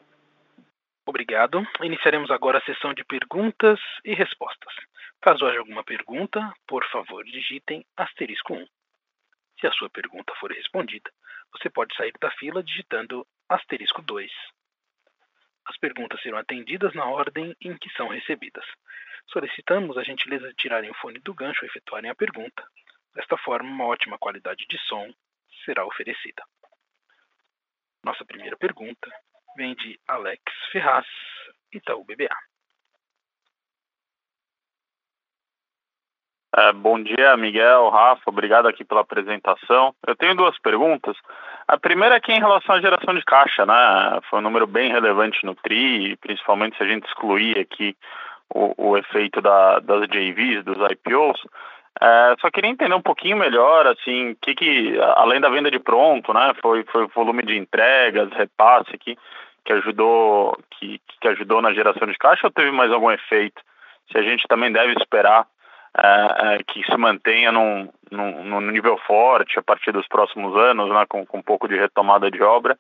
Obrigado. 1.05 1.67
Iniciaremos 1.83 2.31
agora 2.31 2.57
a 2.57 2.63
sessão 2.63 2.95
de 2.95 3.05
perguntas 3.05 3.79
e 4.03 4.15
respostas. 4.15 4.75
Caso 5.21 5.47
haja 5.47 5.59
alguma 5.59 5.85
pergunta, 5.85 6.41
por 6.67 6.85
favor, 6.89 7.23
digitem 7.25 7.85
asterisco 7.99 8.55
1. 8.55 8.67
Se 9.61 9.67
a 9.67 9.73
sua 9.73 9.91
pergunta 9.91 10.33
for 10.39 10.53
respondida, 10.53 11.11
você 11.53 11.71
pode 11.71 11.95
sair 11.97 12.13
da 12.21 12.31
fila 12.33 12.63
digitando 12.63 13.27
asterisco 13.49 14.03
2. 14.03 14.31
As 15.67 15.77
perguntas 15.79 16.21
serão 16.23 16.39
atendidas 16.39 16.95
na 16.95 17.05
ordem 17.05 17.55
em 17.61 17.77
que 17.77 17.91
são 17.91 18.09
recebidas. 18.09 18.65
Solicitamos 19.31 19.99
a 19.99 20.03
gentileza 20.03 20.49
de 20.49 20.55
tirarem 20.55 20.91
o 20.91 20.95
fone 20.95 21.19
do 21.21 21.35
gancho 21.35 21.65
ao 21.65 21.69
efetuarem 21.69 22.11
a 22.11 22.15
pergunta. 22.15 22.67
Desta 23.15 23.37
forma, 23.37 23.69
uma 23.69 23.87
ótima 23.87 24.19
qualidade 24.19 24.65
de 24.69 24.79
som 24.87 25.13
será 25.65 25.85
oferecida. 25.85 26.43
Nossa 28.03 28.25
primeira 28.25 28.57
pergunta 28.57 29.11
vem 29.57 29.75
de 29.75 30.01
Alex 30.07 30.43
Ferraz, 30.73 31.07
Itaú 31.73 32.05
BBA. 32.05 32.35
É, 36.59 36.73
bom 36.73 37.01
dia, 37.01 37.37
Miguel, 37.37 37.89
Rafa, 37.89 38.23
obrigado 38.27 38.67
aqui 38.67 38.85
pela 38.85 39.03
apresentação. 39.03 39.95
Eu 40.05 40.17
tenho 40.17 40.35
duas 40.35 40.59
perguntas. 40.59 41.17
A 41.69 41.79
primeira 41.79 42.17
é 42.17 42.33
em 42.33 42.41
relação 42.41 42.75
à 42.75 42.81
geração 42.81 43.15
de 43.15 43.25
caixa, 43.25 43.65
né? 43.65 44.19
Foi 44.29 44.41
um 44.41 44.43
número 44.43 44.67
bem 44.67 44.91
relevante 44.91 45.47
no 45.47 45.55
TRI, 45.55 46.17
principalmente 46.17 46.77
se 46.77 46.83
a 46.83 46.87
gente 46.87 47.07
excluir 47.07 47.61
aqui 47.61 47.97
o, 48.53 48.75
o 48.77 48.97
efeito 48.97 49.41
da, 49.41 49.79
das 49.79 50.09
JVs, 50.09 50.65
dos 50.65 50.79
IPOs. 50.91 51.41
É, 52.01 52.35
só 52.41 52.51
queria 52.51 52.71
entender 52.71 52.95
um 52.95 53.03
pouquinho 53.03 53.37
melhor, 53.37 53.87
assim, 53.87 54.37
que 54.43 54.53
que, 54.57 54.99
além 55.15 55.41
da 55.41 55.51
venda 55.51 55.71
de 55.71 55.79
pronto, 55.79 56.35
né, 56.35 56.55
foi, 56.61 56.83
foi 56.91 57.05
o 57.05 57.11
volume 57.15 57.45
de 57.45 57.57
entregas, 57.57 58.33
repasse 58.33 58.93
aqui, 58.93 59.17
que 59.65 59.73
ajudou, 59.75 60.59
que, 60.73 61.01
que 61.21 61.29
ajudou 61.29 61.63
na 61.63 61.73
geração 61.73 62.09
de 62.09 62.19
caixa 62.19 62.49
ou 62.49 62.51
teve 62.51 62.73
mais 62.73 62.91
algum 62.91 63.13
efeito? 63.13 63.63
Se 64.11 64.19
a 64.19 64.23
gente 64.23 64.49
também 64.49 64.73
deve 64.73 64.95
esperar 64.95 65.47
é, 65.97 66.55
é, 66.55 66.59
que 66.67 66.85
se 66.85 66.97
mantenha 66.97 67.51
num, 67.51 67.89
num, 68.11 68.45
num, 68.45 68.61
nível 68.61 68.99
forte 69.07 69.59
a 69.59 69.63
partir 69.63 69.93
dos 69.93 70.07
próximos 70.07 70.57
anos, 70.57 70.89
né, 70.91 71.05
com, 71.09 71.25
com 71.27 71.39
um 71.39 71.43
pouco 71.43 71.69
de 71.69 71.77
retomada 71.77 72.31
de 72.31 72.43
obra. 72.43 72.77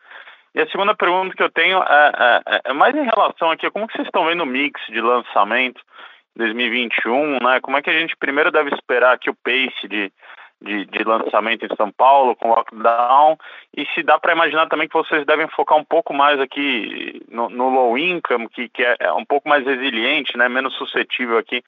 E 0.55 0.61
a 0.61 0.69
segunda 0.69 0.95
pergunta 0.95 1.35
que 1.37 1.43
eu 1.43 1.51
tenho 1.51 1.79
é, 1.79 2.43
é, 2.47 2.61
é 2.67 2.73
mais 2.73 2.95
em 2.95 3.05
relação 3.05 3.51
aqui, 3.51 3.71
como 3.71 3.87
que 3.87 3.95
vocês 3.95 4.07
estão 4.07 4.27
vendo 4.27 4.43
o 4.43 4.47
mix 4.47 4.81
de 4.89 5.01
lançamento 5.01 5.81
2021, 6.37 7.39
né? 7.43 7.61
Como 7.61 7.77
é 7.77 7.83
que 7.83 7.91
a 7.91 7.99
gente 7.99 8.17
primeiro 8.17 8.51
deve 8.51 8.75
esperar 8.75 9.13
aqui 9.13 9.29
o 9.29 9.35
pace 9.35 9.89
de, 9.89 10.13
de, 10.63 10.87
de 10.87 11.05
lançamento 11.05 11.67
em 11.67 11.77
São 11.77 11.91
Paulo 11.91 12.37
com 12.37 12.51
lockdown 12.51 13.37
e 13.77 13.85
se 13.87 14.03
dá 14.03 14.19
para 14.19 14.33
imaginar 14.33 14.69
também 14.69 14.89
que 14.89 14.95
vocês 14.95 15.27
devem 15.27 15.49
focar 15.49 15.77
um 15.77 15.85
pouco 15.85 16.15
mais 16.15 16.41
aqui 16.41 17.23
no, 17.29 17.49
no 17.49 17.69
low 17.69 17.99
income, 17.99 18.49
que, 18.49 18.69
que 18.69 18.83
é, 18.83 18.97
é 19.01 19.13
um 19.13 19.25
pouco 19.25 19.49
mais 19.49 19.65
resiliente, 19.65 20.37
né? 20.37 20.49
Menos 20.49 20.75
suscetível 20.75 21.39
aqui 21.39 21.63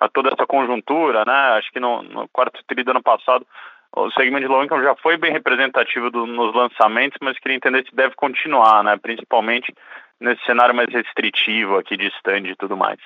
a 0.00 0.08
toda 0.08 0.30
essa 0.32 0.46
conjuntura, 0.46 1.24
né? 1.24 1.58
Acho 1.58 1.70
que 1.72 1.80
no, 1.80 2.02
no 2.02 2.28
quarto 2.28 2.62
tri 2.66 2.82
do 2.82 2.90
ano 2.90 3.02
passado 3.02 3.46
o 3.96 4.10
segmento 4.10 4.46
de 4.46 4.52
low 4.52 4.62
income 4.62 4.84
já 4.84 4.94
foi 4.96 5.16
bem 5.16 5.32
representativo 5.32 6.10
do, 6.10 6.26
nos 6.26 6.54
lançamentos, 6.54 7.16
mas 7.22 7.38
queria 7.38 7.56
entender 7.56 7.84
se 7.84 7.96
deve 7.96 8.14
continuar, 8.14 8.84
né? 8.84 8.96
Principalmente 8.98 9.74
nesse 10.20 10.44
cenário 10.44 10.74
mais 10.74 10.88
restritivo 10.92 11.78
aqui 11.78 11.96
de 11.96 12.08
stand 12.08 12.48
e 12.48 12.56
tudo 12.56 12.76
mais. 12.76 12.98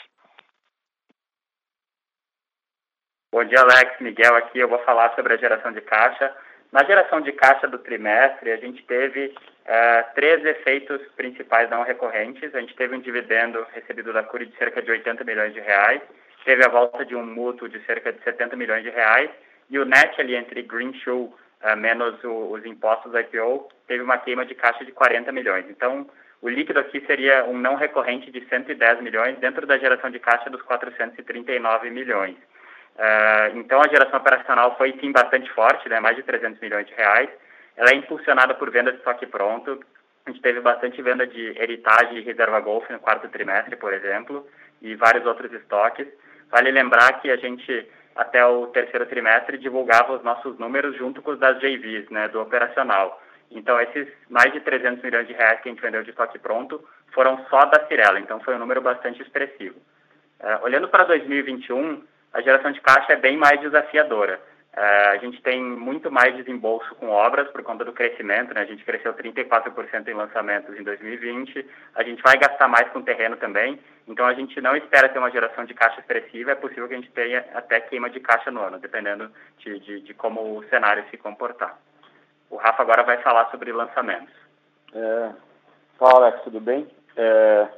Bom 3.33 3.45
dia, 3.45 3.61
Alex. 3.61 4.01
Miguel 4.01 4.35
aqui. 4.35 4.59
Eu 4.59 4.69
vou 4.69 4.81
falar 4.81 5.15
sobre 5.15 5.35
a 5.35 5.37
geração 5.37 5.71
de 5.71 5.81
caixa. 5.81 6.35
Na 6.73 6.83
geração 6.85 7.21
de 7.21 7.31
caixa 7.33 7.69
do 7.69 7.79
trimestre, 7.79 8.51
a 8.51 8.57
gente 8.57 8.83
teve 8.83 9.27
uh, 9.27 10.15
três 10.17 10.45
efeitos 10.45 11.01
principais 11.17 11.71
não 11.71 11.85
recorrentes. 11.85 12.53
A 12.53 12.61
gente 12.61 12.75
teve 12.75 12.97
um 12.97 13.01
dividendo 13.01 13.65
recebido 13.73 14.13
da 14.13 14.25
Curi 14.25 14.47
de 14.47 14.57
cerca 14.57 14.83
de 14.83 14.91
80 14.91 15.23
milhões 15.23 15.53
de 15.53 15.61
reais, 15.61 16.03
teve 16.45 16.65
a 16.65 16.69
volta 16.69 17.05
de 17.05 17.15
um 17.15 17.25
mútuo 17.25 17.69
de 17.69 17.79
cerca 17.85 18.13
de 18.13 18.23
70 18.23 18.57
milhões 18.57 18.83
de 18.83 18.91
reais, 18.91 19.31
e 19.69 19.79
o 19.79 19.85
net 19.85 20.21
ali 20.21 20.35
entre 20.35 20.63
Green 20.63 20.93
Shoe 20.95 21.31
uh, 21.63 21.77
menos 21.77 22.23
o, 22.25 22.53
os 22.53 22.65
impostos 22.65 23.13
do 23.13 23.21
IPO 23.21 23.69
teve 23.87 24.03
uma 24.03 24.19
queima 24.19 24.45
de 24.45 24.55
caixa 24.55 24.85
de 24.85 24.93
40 24.93 25.31
milhões. 25.33 25.67
Então, 25.69 26.09
o 26.43 26.49
líquido 26.49 26.81
aqui 26.81 27.01
seria 27.07 27.45
um 27.45 27.57
não 27.57 27.75
recorrente 27.75 28.31
de 28.31 28.45
110 28.47 29.03
milhões 29.03 29.39
dentro 29.39 29.67
da 29.67 29.79
geração 29.79 30.11
de 30.11 30.19
caixa 30.19 30.49
dos 30.49 30.63
439 30.63 31.91
milhões. 31.91 32.37
Uh, 32.97 33.57
então, 33.59 33.81
a 33.81 33.89
geração 33.89 34.19
operacional 34.19 34.77
foi, 34.77 34.93
sim, 35.01 35.13
bastante 35.13 35.51
forte, 35.53 35.89
né, 35.89 36.01
mais 36.01 36.17
de 36.17 36.23
300 36.23 36.61
milhões 36.61 36.87
de 36.87 36.95
reais. 36.95 37.29
Ela 37.77 37.91
é 37.91 37.95
impulsionada 37.95 38.55
por 38.55 38.71
venda 38.71 38.91
de 38.91 38.99
estoque 38.99 39.27
pronto. 39.27 39.81
A 40.27 40.31
gente 40.31 40.43
teve 40.43 40.61
bastante 40.61 41.01
venda 41.01 41.27
de 41.27 41.59
Heritage 41.59 42.17
e 42.17 42.21
Reserva 42.23 42.61
Golf 42.61 42.89
no 42.91 42.99
quarto 42.99 43.29
trimestre, 43.29 43.77
por 43.77 43.93
exemplo, 43.93 44.47
e 44.83 44.95
vários 44.95 45.25
outros 45.25 45.53
estoques. 45.53 46.07
Vale 46.51 46.71
lembrar 46.71 47.21
que 47.21 47.31
a 47.31 47.37
gente, 47.37 47.87
até 48.17 48.45
o 48.45 48.67
terceiro 48.69 49.07
trimestre, 49.07 49.59
divulgava 49.59 50.13
os 50.13 50.23
nossos 50.23 50.59
números 50.59 50.97
junto 50.97 51.23
com 51.23 51.33
os 51.33 51.39
das 51.39 51.59
JVs, 51.59 52.11
né, 52.11 52.29
do 52.29 52.41
operacional. 52.41 53.21
Então, 53.51 53.81
esses 53.81 54.09
mais 54.29 54.53
de 54.53 54.61
300 54.61 55.03
milhões 55.03 55.27
de 55.27 55.33
reais 55.33 55.61
que 55.61 55.69
a 55.69 55.73
gente 55.73 55.83
vendeu 55.83 56.03
de 56.03 56.11
estoque 56.11 56.39
pronto 56.39 56.83
foram 57.13 57.45
só 57.49 57.65
da 57.65 57.87
Cirela, 57.87 58.21
então 58.21 58.39
foi 58.41 58.55
um 58.55 58.59
número 58.59 58.81
bastante 58.81 59.21
expressivo. 59.21 59.77
Uh, 60.41 60.65
olhando 60.65 60.89
para 60.89 61.05
2021, 61.05 62.03
a 62.33 62.41
geração 62.41 62.71
de 62.71 62.81
caixa 62.81 63.13
é 63.13 63.17
bem 63.17 63.37
mais 63.37 63.61
desafiadora. 63.61 64.41
Uh, 64.81 65.13
a 65.13 65.17
gente 65.19 65.43
tem 65.43 65.63
muito 65.63 66.11
mais 66.11 66.35
desembolso 66.35 66.95
com 66.95 67.11
obras 67.11 67.47
por 67.51 67.63
conta 67.63 67.85
do 67.85 67.93
crescimento, 67.93 68.55
né? 68.55 68.63
A 68.63 68.65
gente 68.65 68.83
cresceu 68.83 69.13
34% 69.13 70.09
em 70.09 70.15
lançamentos 70.15 70.75
em 70.75 70.83
2020. 70.83 71.67
A 71.95 72.03
gente 72.03 72.23
vai 72.23 72.39
gastar 72.39 72.67
mais 72.67 72.89
com 72.89 73.03
terreno 73.03 73.37
também. 73.37 73.79
Então 74.09 74.25
a 74.25 74.33
gente 74.33 74.59
não 74.59 74.75
espera 74.75 75.11
ter 75.11 75.19
uma 75.19 75.31
geração 75.31 75.67
de 75.67 75.75
caixa 75.75 76.01
expressiva. 76.01 76.53
É 76.53 76.55
possível 76.55 76.89
que 76.89 76.95
a 76.95 76.97
gente 76.97 77.11
tenha 77.11 77.45
até 77.53 77.79
queima 77.79 78.09
de 78.09 78.21
caixa 78.21 78.51
no 78.51 78.63
ano, 78.63 78.79
dependendo 78.79 79.31
de, 79.59 79.79
de, 79.81 80.01
de 80.01 80.15
como 80.15 80.57
o 80.57 80.65
cenário 80.71 81.05
se 81.11 81.19
comportar. 81.19 81.79
O 82.49 82.57
Rafa 82.57 82.81
agora 82.81 83.03
vai 83.03 83.19
falar 83.19 83.51
sobre 83.51 83.73
lançamentos. 83.73 84.33
É... 84.95 85.31
Fala, 85.99 86.25
Alex, 86.25 86.43
tudo 86.43 86.59
bem? 86.59 86.89
É... 87.19 87.69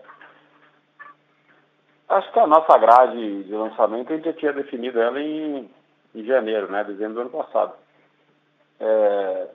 Acho 2.11 2.33
que 2.33 2.39
a 2.39 2.47
nossa 2.47 2.79
grade 2.79 3.43
de 3.43 3.53
lançamento 3.53 4.13
a 4.13 4.17
gente 4.17 4.25
já 4.25 4.33
tinha 4.35 4.53
definido 4.53 5.01
ela 5.01 5.21
em, 5.21 5.69
em 6.15 6.25
janeiro, 6.25 6.71
né? 6.71 6.85
Dezembro 6.85 7.15
do 7.15 7.21
ano 7.23 7.31
passado. 7.31 7.75
É, 8.81 9.47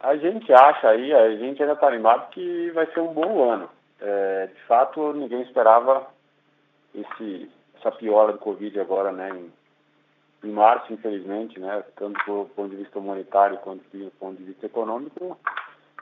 a 0.00 0.16
gente 0.16 0.52
acha 0.52 0.88
aí, 0.88 1.12
a 1.14 1.36
gente 1.36 1.62
ainda 1.62 1.74
está 1.74 1.86
animado 1.86 2.30
que 2.30 2.70
vai 2.70 2.86
ser 2.86 3.00
um 3.00 3.12
bom 3.12 3.50
ano. 3.50 3.70
É, 4.00 4.48
de 4.48 4.60
fato, 4.62 5.12
ninguém 5.12 5.42
esperava 5.42 6.06
esse, 6.94 7.50
essa 7.78 7.92
piora 7.92 8.32
do 8.32 8.38
Covid 8.38 8.78
agora, 8.80 9.12
né? 9.12 9.30
Em, 9.30 9.52
em 10.48 10.52
março, 10.52 10.92
infelizmente, 10.92 11.60
né? 11.60 11.84
Tanto 11.96 12.18
do 12.26 12.50
ponto 12.54 12.70
de 12.70 12.76
vista 12.76 12.98
humanitário 12.98 13.58
quanto 13.58 13.84
do 13.92 14.10
ponto 14.18 14.36
de 14.36 14.44
vista 14.44 14.66
econômico, 14.66 15.38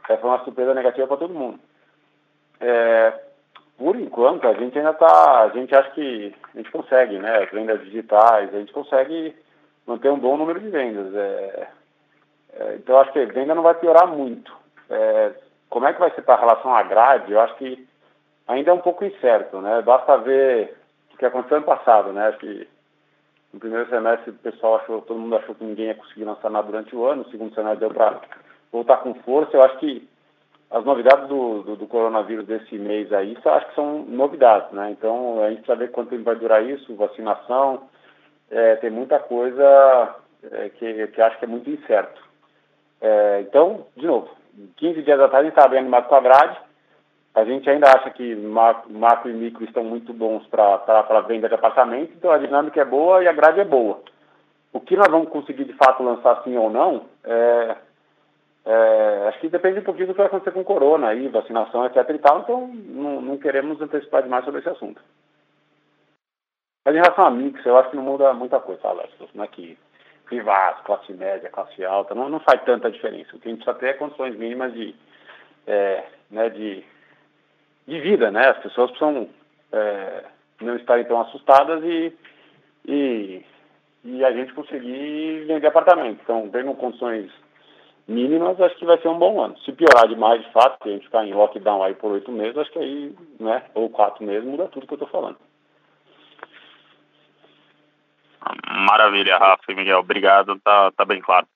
é, 0.09 0.17
foi 0.17 0.31
uma 0.31 0.43
surpresa 0.45 0.73
negativa 0.73 1.07
para 1.07 1.19
todo 1.19 1.35
mundo. 1.35 1.61
É, 2.59 3.13
por 3.77 3.97
enquanto, 3.97 4.47
a 4.47 4.55
gente 4.55 4.77
ainda 4.79 4.91
está, 4.91 5.43
a 5.43 5.49
gente 5.51 5.75
acha 5.75 5.91
que 5.91 6.35
a 6.55 6.57
gente 6.57 6.71
consegue, 6.71 7.19
né? 7.19 7.45
As 7.45 7.51
vendas 7.51 7.83
digitais, 7.83 8.55
a 8.55 8.59
gente 8.59 8.73
consegue 8.73 9.35
manter 9.91 10.11
um 10.11 10.19
bom 10.19 10.37
número 10.37 10.61
de 10.61 10.69
vendas. 10.69 11.13
É, 11.15 11.69
é, 12.55 12.75
então, 12.77 12.99
acho 12.99 13.13
que 13.13 13.19
a 13.19 13.27
venda 13.27 13.55
não 13.55 13.63
vai 13.63 13.75
piorar 13.75 14.07
muito. 14.07 14.57
É, 14.89 15.33
como 15.69 15.87
é 15.87 15.93
que 15.93 16.01
vai 16.01 16.11
ser 16.13 16.23
para 16.23 16.35
a 16.35 16.41
relação 16.41 16.75
à 16.75 16.83
grade? 16.83 17.33
Eu 17.33 17.41
acho 17.41 17.57
que 17.57 17.87
ainda 18.47 18.71
é 18.71 18.75
um 18.75 18.81
pouco 18.81 19.05
incerto, 19.05 19.61
né? 19.61 19.83
Basta 19.83 20.17
ver 20.19 20.77
o 21.13 21.17
que 21.17 21.27
aconteceu 21.27 21.57
ano 21.57 21.67
passado, 21.67 22.13
né? 22.13 22.29
Acho 22.29 22.39
que 22.39 22.69
no 23.53 23.59
primeiro 23.59 23.89
semestre 23.89 24.31
o 24.31 24.35
pessoal 24.35 24.77
achou, 24.77 25.03
todo 25.03 25.19
mundo 25.19 25.37
achou 25.37 25.55
que 25.55 25.65
ninguém 25.65 25.87
ia 25.87 25.95
conseguir 25.95 26.25
lançar 26.25 26.51
nada 26.51 26.67
durante 26.67 26.95
o 26.95 27.05
ano, 27.05 27.25
no 27.25 27.31
segundo 27.31 27.55
semestre 27.55 27.81
deu 27.81 27.91
para 27.91 28.21
voltar 28.71 28.99
com 28.99 29.15
força. 29.15 29.57
Eu 29.57 29.63
acho 29.63 29.79
que 29.79 30.09
as 30.71 30.85
novidades 30.85 31.29
do, 31.29 31.63
do, 31.63 31.77
do, 31.77 31.87
coronavírus 31.89 32.47
desse 32.47 32.79
mês 32.79 33.13
aí, 33.13 33.37
acho 33.45 33.69
que 33.69 33.75
são 33.75 34.05
novidades, 34.05 34.71
né? 34.71 34.93
Então, 34.93 35.43
a 35.43 35.49
gente 35.51 35.63
precisa 35.63 35.77
ver 35.77 35.91
quanto 35.91 36.11
tempo 36.11 36.23
vai 36.23 36.37
durar 36.37 36.65
isso, 36.65 36.95
vacinação, 36.95 37.89
é, 38.51 38.77
tem 38.77 38.91
muita 38.91 39.19
coisa 39.19 40.17
é, 40.51 40.69
que, 40.71 41.07
que 41.09 41.23
acho 41.23 41.39
que 41.39 41.45
é 41.45 41.49
muito 41.49 41.71
incerto. 41.71 42.21
É, 43.01 43.41
então, 43.43 43.87
de 43.97 44.07
novo, 44.07 44.29
15 44.77 45.03
dias 45.03 45.21
atrás 45.21 45.41
a 45.41 45.45
gente 45.45 45.53
estava 45.53 45.69
bem 45.69 45.79
animado 45.79 46.09
com 46.09 46.15
a 46.15 46.21
gente 47.45 47.71
ainda 47.71 47.89
acha 47.89 48.11
que 48.11 48.35
macro, 48.35 49.31
e 49.31 49.35
micro 49.35 49.65
estão 49.65 49.85
muito 49.85 50.13
bons 50.13 50.45
para 50.49 51.21
venda 51.27 51.49
de 51.49 51.55
apartamento, 51.55 52.13
então 52.17 52.31
a 52.31 52.39
dinâmica 52.39 52.81
é 52.81 52.85
boa 52.85 53.23
e 53.23 53.29
a 53.29 53.33
grade 53.33 53.61
é 53.61 53.65
boa. 53.65 54.01
O 54.73 54.81
que 54.81 54.97
nós 54.97 55.09
vamos 55.09 55.29
conseguir 55.29 55.65
de 55.65 55.73
fato 55.75 56.03
lançar 56.03 56.43
sim 56.43 56.57
ou 56.57 56.69
não, 56.69 57.07
é, 57.25 57.77
é, 58.67 59.27
acho 59.29 59.41
que 59.41 59.49
depende 59.49 59.79
um 59.79 59.85
pouquinho 59.85 60.09
do 60.09 60.13
que 60.13 60.19
vai 60.19 60.27
acontecer 60.27 60.51
com 60.51 60.65
corona 60.65 61.09
aí, 61.09 61.29
vacinação, 61.29 61.87
etc 61.87 62.09
e 62.11 62.19
tal, 62.19 62.41
então 62.41 62.69
não, 62.69 63.21
não 63.21 63.39
queremos 63.39 63.81
antecipar 63.81 64.23
demais 64.23 64.45
sobre 64.45 64.61
esse 64.61 64.69
assunto. 64.69 65.01
Mas 66.91 66.97
em 66.97 67.03
relação 67.03 67.25
a 67.25 67.31
mix, 67.31 67.65
eu 67.65 67.79
acho 67.79 67.91
que 67.91 67.97
não 67.97 68.03
muda 68.03 68.35
muita 68.35 68.59
coisa, 68.59 68.81
tá, 68.81 68.89
Alex? 68.89 69.13
Não 69.33 69.45
é 69.45 69.47
que 69.47 69.79
privados, 70.25 70.83
classe 70.83 71.13
média, 71.13 71.49
classe 71.49 71.85
alta, 71.85 72.17
não, 72.17 72.29
não 72.29 72.41
faz 72.41 72.61
tanta 72.65 72.91
diferença. 72.91 73.37
O 73.37 73.39
que 73.39 73.47
a 73.47 73.51
gente 73.53 73.63
precisa 73.65 73.79
ter 73.79 73.91
é 73.91 73.93
condições 73.93 74.37
mínimas 74.37 74.73
de, 74.73 74.93
é, 75.69 76.05
né, 76.29 76.49
de, 76.49 76.83
de 77.87 78.01
vida, 78.01 78.33
né? 78.33 78.49
As 78.49 78.59
pessoas 78.59 78.91
precisam 78.91 79.29
é, 79.71 80.25
não 80.61 80.75
estarem 80.75 81.05
tão 81.05 81.21
assustadas 81.21 81.81
e, 81.85 82.13
e, 82.89 83.47
e 84.03 84.25
a 84.25 84.33
gente 84.33 84.53
conseguir 84.53 85.45
vender 85.47 85.69
apartamento. 85.69 86.19
Então, 86.25 86.51
vendo 86.51 86.75
condições 86.75 87.31
mínimas, 88.09 88.61
acho 88.61 88.75
que 88.79 88.85
vai 88.85 88.99
ser 88.99 89.07
um 89.07 89.19
bom 89.19 89.41
ano. 89.41 89.57
Se 89.61 89.71
piorar 89.71 90.09
demais, 90.09 90.43
de 90.43 90.51
fato, 90.51 90.83
que 90.83 90.89
a 90.89 90.93
gente 90.93 91.05
ficar 91.05 91.25
em 91.25 91.35
lockdown 91.35 91.85
aí 91.85 91.95
por 91.95 92.11
oito 92.11 92.33
meses, 92.33 92.59
acho 92.59 92.73
que 92.73 92.81
aí, 92.81 93.15
né, 93.39 93.63
ou 93.75 93.89
quatro 93.89 94.25
meses, 94.25 94.45
muda 94.45 94.67
tudo 94.67 94.89
que 94.89 94.95
eu 94.95 94.97
estou 94.97 95.09
falando. 95.09 95.39
Maravilha, 98.81 99.37
Rafa 99.37 99.71
e 99.71 99.75
Miguel, 99.75 99.99
obrigado, 99.99 100.59
tá, 100.61 100.91
tá 100.93 101.05
bem 101.05 101.21
claro. 101.21 101.47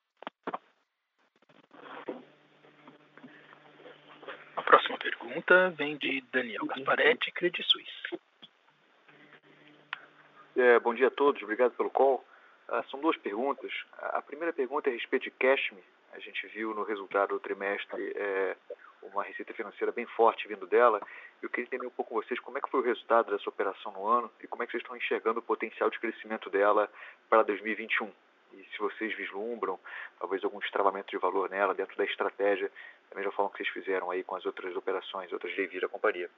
A 4.55 4.61
próxima 4.61 4.97
pergunta 4.97 5.69
vem 5.71 5.97
de 5.97 6.23
Daniel 6.31 6.65
Gasparetti, 6.65 7.31
Credit 7.31 7.63
Suisse. 7.63 8.19
É, 10.55 10.79
bom 10.79 10.93
dia 10.93 11.07
a 11.07 11.11
todos, 11.11 11.41
obrigado 11.41 11.71
pelo 11.71 11.89
call. 11.89 12.23
Uh, 12.69 12.83
são 12.89 12.99
duas 13.01 13.17
perguntas. 13.17 13.71
A 13.99 14.21
primeira 14.21 14.53
pergunta 14.53 14.89
é 14.89 14.91
a 14.91 14.95
respeito 14.95 15.23
de 15.23 15.31
Cashme. 15.31 15.83
A 16.13 16.19
gente 16.19 16.47
viu 16.47 16.73
no 16.73 16.83
resultado 16.83 17.29
do 17.29 17.39
trimestre 17.39 18.13
é, 18.15 18.55
uma 19.13 19.23
receita 19.23 19.53
financeira 19.53 19.91
bem 19.91 20.05
forte 20.05 20.47
vindo 20.47 20.65
dela. 20.67 21.01
Eu 21.41 21.49
queria 21.49 21.65
entender 21.65 21.87
um 21.87 21.91
pouco 21.91 22.13
com 22.13 22.21
vocês 22.21 22.39
como 22.39 22.57
é 22.57 22.61
que 22.61 22.69
foi 22.69 22.79
o 22.79 22.83
resultado 22.83 23.31
dessa 23.31 23.49
operação 23.49 23.91
no 23.91 24.07
ano 24.07 24.31
e 24.43 24.47
como 24.47 24.63
é 24.63 24.65
que 24.65 24.71
vocês 24.71 24.83
estão 24.83 24.97
enxergando 24.97 25.39
o 25.39 25.43
potencial 25.43 25.89
de 25.89 25.99
crescimento 25.99 26.49
dela 26.49 26.89
para 27.29 27.43
2021. 27.43 28.11
E 28.53 28.63
se 28.71 28.79
vocês 28.79 29.13
vislumbram 29.15 29.79
talvez 30.19 30.43
algum 30.43 30.59
destravamento 30.59 31.09
de 31.09 31.17
valor 31.17 31.49
nela 31.49 31.73
dentro 31.73 31.97
da 31.97 32.05
estratégia, 32.05 32.71
da 33.09 33.15
mesma 33.15 33.31
forma 33.31 33.51
que 33.51 33.57
vocês 33.57 33.69
fizeram 33.69 34.09
aí 34.09 34.23
com 34.23 34.35
as 34.35 34.45
outras 34.45 34.75
operações, 34.75 35.31
outras 35.31 35.53
JVs 35.53 35.81
da 35.81 35.89
companhia. 35.89 36.29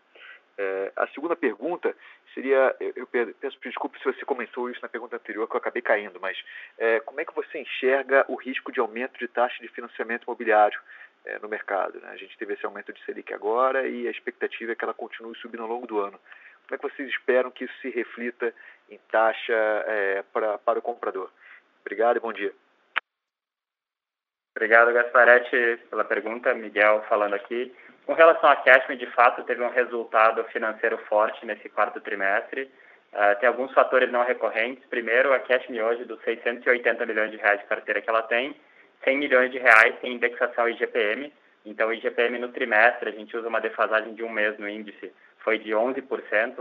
É, 0.58 0.92
a 0.96 1.08
segunda 1.10 1.36
pergunta 1.36 1.96
seria, 2.34 2.76
eu, 2.80 2.94
eu 2.96 3.08
peço 3.08 3.60
desculpa 3.62 3.98
se 4.00 4.06
você 4.06 4.26
comentou 4.26 4.70
isso 4.70 4.82
na 4.82 4.90
pergunta 4.90 5.16
anterior, 5.16 5.48
que 5.48 5.56
eu 5.56 5.60
acabei 5.60 5.84
caindo, 5.84 6.20
mas 6.20 6.36
é, 6.80 7.00
como 7.02 7.22
é 7.22 7.26
que 7.26 7.36
você 7.36 7.60
enxerga 7.60 8.26
o 8.28 8.36
risco 8.36 8.72
de 8.72 8.80
aumento 8.80 9.20
de 9.20 9.28
taxa 9.28 9.62
de 9.62 9.68
financiamento 9.68 10.24
imobiliário 10.24 10.80
é, 11.28 11.40
no 11.40 11.50
mercado? 11.50 12.00
Né? 12.00 12.10
A 12.12 12.18
gente 12.18 12.38
teve 12.38 12.54
esse 12.54 12.66
aumento 12.66 12.94
de 12.94 13.04
Selic 13.04 13.34
agora 13.34 13.88
e 13.88 14.08
a 14.08 14.12
expectativa 14.12 14.72
é 14.72 14.76
que 14.76 14.84
ela 14.84 14.94
continue 14.94 15.36
subindo 15.38 15.64
ao 15.64 15.70
longo 15.70 15.86
do 15.86 16.00
ano. 16.00 16.20
Como 16.68 16.76
é 16.76 16.78
que 16.78 16.96
vocês 16.96 17.10
esperam 17.10 17.52
que 17.52 17.66
isso 17.66 17.74
se 17.82 17.90
reflita 17.90 18.54
em 18.90 18.98
taxa 19.12 19.54
é, 19.54 20.24
pra, 20.34 20.58
para 20.58 20.80
o 20.80 20.82
comprador? 20.82 21.30
Obrigado 21.82 22.18
e 22.18 22.20
bom 22.20 22.34
dia. 22.34 22.54
Obrigado, 24.56 24.92
Gasparetti, 24.92 25.80
pela 25.90 26.04
pergunta. 26.04 26.54
Miguel 26.54 27.06
falando 27.08 27.36
aqui. 27.36 27.74
Com 28.08 28.14
relação 28.14 28.50
a 28.50 28.56
Cashme, 28.56 28.98
de 28.98 29.06
fato, 29.08 29.44
teve 29.44 29.62
um 29.62 29.70
resultado 29.70 30.44
financeiro 30.46 30.98
forte 31.10 31.46
nesse 31.46 31.70
quarto 31.70 32.02
trimestre. 32.02 32.72
Uh, 33.14 33.40
tem 33.40 33.48
alguns 33.48 33.72
fatores 33.74 34.12
não 34.12 34.24
recorrentes. 34.24 34.84
Primeiro, 34.90 35.34
a 35.34 35.40
Cashme 35.40 35.82
hoje, 35.82 36.06
dos 36.06 36.22
680 36.24 37.06
milhões 37.06 37.32
de 37.32 37.38
reais 37.38 37.60
de 37.60 37.68
carteira 37.68 38.02
que 38.02 38.10
ela 38.10 38.24
tem, 38.24 38.56
100 39.04 39.18
milhões 39.18 39.52
de 39.52 39.58
reais 39.58 39.96
sem 40.02 40.14
indexação 40.14 40.70
IGPM. 40.70 41.32
Então, 41.66 41.90
o 41.90 41.94
IGPM 41.94 42.40
no 42.40 42.50
trimestre, 42.50 43.10
a 43.10 43.12
gente 43.12 43.36
usa 43.36 43.48
uma 43.48 43.60
defasagem 43.60 44.14
de 44.14 44.24
um 44.24 44.30
mês 44.30 44.58
no 44.58 44.70
índice, 44.70 45.12
foi 45.40 45.60
de 45.60 45.72
11%, 45.72 46.04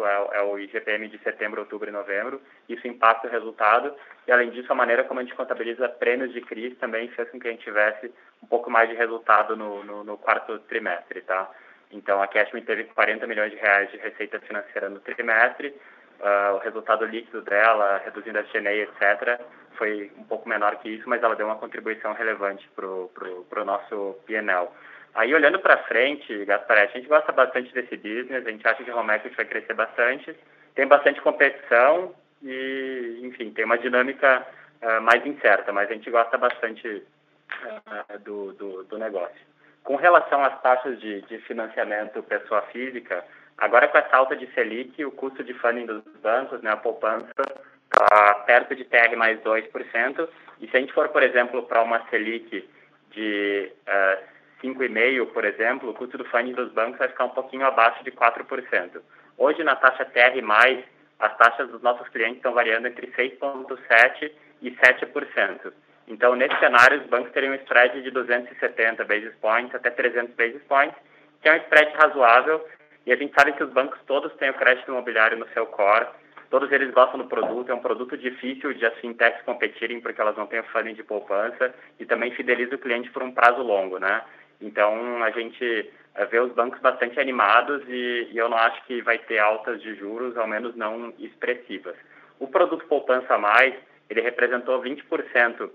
é, 0.04 0.38
é 0.38 0.42
o 0.42 0.58
IGPM 0.58 1.08
de 1.08 1.18
setembro, 1.18 1.60
outubro 1.60 1.88
e 1.88 1.92
novembro. 1.92 2.40
Isso 2.68 2.86
impacta 2.86 3.26
o 3.26 3.30
resultado. 3.30 3.94
E, 4.26 4.32
além 4.32 4.50
disso, 4.50 4.70
a 4.72 4.76
maneira 4.76 5.04
como 5.04 5.20
a 5.20 5.22
gente 5.22 5.34
contabiliza 5.34 5.88
prêmios 5.88 6.32
de 6.32 6.40
crise 6.40 6.76
também 6.76 7.08
fez 7.08 7.28
com 7.30 7.38
que 7.38 7.48
a 7.48 7.50
gente 7.50 7.64
tivesse 7.64 8.12
um 8.42 8.46
pouco 8.46 8.70
mais 8.70 8.88
de 8.88 8.94
resultado 8.94 9.56
no, 9.56 9.84
no, 9.84 10.04
no 10.04 10.18
quarto 10.18 10.58
trimestre, 10.60 11.20
tá? 11.22 11.50
Então, 11.90 12.20
a 12.20 12.26
Cashman 12.26 12.62
teve 12.62 12.84
40 12.84 13.26
milhões 13.26 13.52
de 13.52 13.58
reais 13.58 13.90
de 13.90 13.96
receita 13.96 14.40
financeira 14.40 14.88
no 14.88 15.00
trimestre. 15.00 15.74
Uh, 16.18 16.56
o 16.56 16.58
resultado 16.58 17.04
líquido 17.04 17.42
dela, 17.42 18.00
reduzindo 18.04 18.38
a 18.38 18.42
SG&A, 18.42 18.73
etc., 18.73 19.40
foi 19.76 20.11
um 20.16 20.25
pouco 20.25 20.49
menor 20.49 20.76
que 20.76 20.88
isso, 20.88 21.08
mas 21.08 21.23
ela 21.23 21.37
deu 21.37 21.46
uma 21.46 21.56
contribuição 21.56 22.14
relevante 22.14 22.68
para 22.75 22.87
o 22.87 23.64
nosso 23.64 24.16
P&L. 24.26 24.68
Aí, 25.14 25.35
olhando 25.35 25.58
para 25.58 25.82
frente, 25.85 26.44
Gasparetti, 26.44 26.92
a 26.92 27.00
gente 27.00 27.08
gosta 27.08 27.32
bastante 27.32 27.73
desse 27.73 27.96
business, 27.96 28.46
a 28.46 28.50
gente 28.50 28.66
acha 28.66 28.85
que 28.85 28.90
o 28.90 28.96
home 28.96 29.14
equity 29.14 29.35
vai 29.35 29.46
crescer 29.46 29.75
bastante, 29.75 30.37
tem 30.75 30.87
bastante 30.87 31.23
competição 31.23 32.14
e, 32.42 33.20
enfim, 33.23 33.50
tem 33.50 33.64
uma 33.64 33.78
dinâmica 33.78 34.46
uh, 34.82 35.00
mais 35.00 35.25
incerta, 35.25 35.73
mas 35.73 35.90
a 35.90 35.94
gente 35.94 36.11
gosta 36.11 36.37
bastante 36.37 37.02
uh, 37.62 38.18
do, 38.18 38.52
do, 38.52 38.85
do, 38.85 38.99
negócio. 38.99 39.40
Com 39.85 39.96
relação 39.96 40.44
às 40.44 40.61
taxas 40.61 41.00
de, 41.00 41.23
de 41.23 41.38
financiamento 41.38 42.23
pessoa 42.23 42.61
física, 42.73 43.25
agora 43.58 43.88
com 43.88 43.98
essa 43.98 44.16
alta 44.16 44.36
de 44.36 44.46
Selic, 44.52 45.04
o 45.04 45.10
custo 45.10 45.42
de 45.42 45.54
funding 45.54 45.86
dos 45.86 46.02
bancos, 46.22 46.60
né, 46.62 46.70
a 46.70 46.76
poupança, 46.76 47.32
está 47.84 48.34
perto 48.46 48.75
de 48.75 48.84
TR 48.84 49.16
mais 49.16 49.40
2%, 49.40 50.28
e 50.60 50.68
se 50.68 50.76
a 50.76 50.80
gente 50.80 50.92
for, 50.92 51.08
por 51.08 51.22
exemplo, 51.22 51.62
para 51.62 51.82
uma 51.82 52.04
Selic 52.08 52.68
de 53.10 53.72
uh, 53.86 54.36
5,5%, 54.62 55.26
por 55.32 55.44
exemplo, 55.44 55.90
o 55.90 55.94
custo 55.94 56.18
do 56.18 56.25
funding 56.26 56.52
dos 56.52 56.72
bancos 56.72 56.98
vai 56.98 57.08
ficar 57.08 57.25
um 57.25 57.30
pouquinho 57.30 57.66
abaixo 57.66 58.02
de 58.04 58.10
4%. 58.10 59.00
Hoje, 59.38 59.62
na 59.62 59.76
taxa 59.76 60.04
TR+, 60.04 60.42
as 61.18 61.36
taxas 61.36 61.68
dos 61.70 61.82
nossos 61.82 62.08
clientes 62.08 62.36
estão 62.36 62.52
variando 62.52 62.88
entre 62.88 63.06
6,7% 63.08 64.30
e 64.62 64.70
7%. 64.70 65.72
Então, 66.08 66.34
nesse 66.36 66.56
cenário, 66.58 67.00
os 67.00 67.06
bancos 67.06 67.32
teriam 67.32 67.52
um 67.52 67.56
spread 67.56 68.02
de 68.02 68.10
270 68.10 69.04
basis 69.04 69.34
points 69.40 69.75
até 69.75 69.90
300 69.90 70.34
basis 70.34 70.62
points, 70.64 70.96
que 71.42 71.48
é 71.48 71.52
um 71.52 71.56
spread 71.56 71.92
razoável, 71.96 72.64
e 73.06 73.12
a 73.12 73.16
gente 73.16 73.32
sabe 73.34 73.52
que 73.52 73.62
os 73.62 73.70
bancos 73.70 73.98
todos 74.06 74.32
têm 74.34 74.50
o 74.50 74.54
crédito 74.54 74.90
imobiliário 74.90 75.38
no 75.38 75.48
seu 75.50 75.64
core, 75.66 76.08
todos 76.50 76.70
eles 76.72 76.92
gostam 76.92 77.20
do 77.20 77.28
produto, 77.28 77.70
é 77.70 77.75
um 77.75 77.80
produto 77.80 78.16
difícil 78.16 78.75
de 78.75 78.84
as 78.84 78.94
fintechs 78.98 79.42
competirem 79.42 80.00
porque 80.00 80.20
elas 80.20 80.36
não 80.36 80.46
têm 80.46 80.60
o 80.60 80.64
funding 80.64 80.94
de 80.94 81.04
poupança 81.04 81.72
e 82.00 82.04
também 82.04 82.32
fideliza 82.32 82.75
o 82.75 82.78
cliente 82.78 83.10
por 83.10 83.22
um 83.22 83.32
prazo 83.32 83.62
longo, 83.62 83.98
né? 83.98 84.22
Então, 84.60 85.22
a 85.22 85.30
gente 85.30 85.90
eh, 86.14 86.25
vê 86.26 86.40
os 86.40 86.52
bancos 86.52 86.80
bastante 86.80 87.20
animados 87.20 87.82
e, 87.88 88.30
e, 88.32 88.38
eu 88.38 88.48
não 88.48 88.56
acho 88.56 88.82
que 88.86 89.02
vai 89.02 89.18
ter 89.18 89.38
altas 89.38 89.80
de 89.82 89.94
juros, 89.94 90.36
ao 90.36 90.46
menos 90.46 90.75
não 90.75 91.12
expressivas. 91.18 91.94
O 92.40 92.48
produto 92.48 92.86
Poupança 92.86 93.38
Mais, 93.38 93.75
ele 94.08 94.20
representou 94.20 94.82
20% 94.82 95.70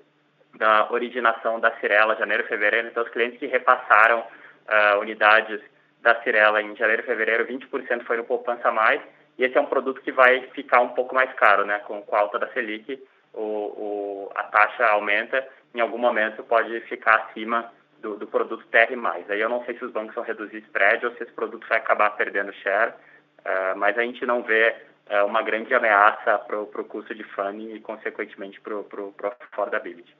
da 0.56 0.92
originação 0.92 1.60
da 1.60 1.72
Cirela 1.80 2.16
janeiro 2.16 2.44
e 2.44 2.48
fevereiro, 2.48 2.88
então 2.88 3.04
os 3.04 3.10
clientes 3.10 3.40
que 3.40 3.46
repassaram 3.46 4.20
uh, 4.20 5.00
unidades 5.00 5.62
da 6.02 6.22
Cirela 6.24 6.62
em 6.62 6.76
janeiro 6.76 7.04
e 7.04 7.06
fevereiro, 7.06 7.46
20% 7.46 8.04
foi 8.04 8.18
no 8.18 8.24
Poupança 8.24 8.72
Mais, 8.72 9.02
e 9.38 9.44
esse 9.44 9.58
é 9.58 9.62
um 9.62 9.66
produto 9.66 10.02
que 10.02 10.12
vai 10.12 10.42
ficar 10.50 10.82
um 10.82 10.90
pouco 10.90 11.16
mais 11.16 11.32
caro, 11.34 11.66
né? 11.66 11.80
Com, 11.80 12.02
com 12.02 12.16
a 12.16 12.20
alta 12.20 12.40
da 12.40 12.48
Selic, 12.50 13.02
o, 13.34 13.42
o, 13.42 14.32
a 14.36 14.44
taxa 14.44 14.86
aumenta, 14.88 15.48
em 15.74 15.80
algum 15.80 15.98
momento 15.98 16.44
pode 16.44 16.80
ficar 16.82 17.16
acima 17.16 17.72
do, 18.02 18.18
do 18.18 18.28
produto 18.28 18.66
TR+. 18.68 18.94
Aí 19.30 19.40
eu 19.40 19.50
não 19.50 19.64
sei 19.66 19.78
se 19.78 19.86
os 19.86 19.92
bancos 19.92 20.16
vão 20.16 20.24
reduzir 20.24 20.58
spread 20.58 21.06
ou 21.06 21.14
se 21.14 21.24
esse 21.24 21.32
produto 21.32 21.66
vai 21.68 21.78
acabar 21.78 22.10
perdendo 22.12 22.54
share, 22.54 22.92
uh, 22.92 23.78
mas 23.78 23.98
a 23.98 24.02
gente 24.02 24.26
não 24.26 24.44
vê 24.44 24.76
uh, 25.10 25.26
uma 25.26 25.42
grande 25.42 25.74
ameaça 25.74 26.38
para 26.40 26.60
o 26.60 26.86
custo 26.86 27.16
de 27.16 27.24
funding 27.24 27.74
e, 27.74 27.80
consequentemente, 27.80 28.60
para 28.60 28.76
o 28.76 29.16
affordability. 29.42 30.14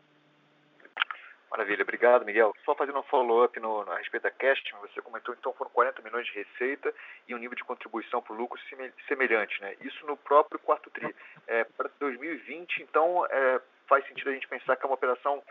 Maravilha, 1.52 1.84
obrigado, 1.84 2.26
Miguel. 2.26 2.54
Só 2.64 2.74
fazendo 2.74 2.98
um 3.00 3.04
follow-up 3.04 3.60
a 3.90 3.98
respeito 3.98 4.24
da 4.24 4.32
Cash, 4.32 4.64
você 4.80 5.02
comentou 5.02 5.36
então 5.38 5.52
foram 5.52 5.70
40 5.72 6.02
milhões 6.02 6.26
de 6.26 6.32
receita 6.32 6.94
e 7.28 7.36
um 7.36 7.38
nível 7.38 7.58
de 7.58 7.64
contribuição 7.66 8.22
para 8.22 8.34
o 8.34 8.38
lucro 8.38 8.58
semelhante, 9.06 9.62
né? 9.62 9.76
Isso 9.82 10.06
no 10.08 10.16
próprio 10.16 10.58
quarto 10.60 10.90
TRI. 10.90 11.14
É, 11.48 11.66
para 11.66 11.90
2020, 12.00 12.82
então, 12.82 13.26
é, 13.30 13.62
faz 13.86 14.08
sentido 14.08 14.30
a 14.30 14.34
gente 14.34 14.48
pensar 14.48 14.78
que 14.78 14.86
é 14.86 14.88
uma 14.88 14.96
operação 14.96 15.44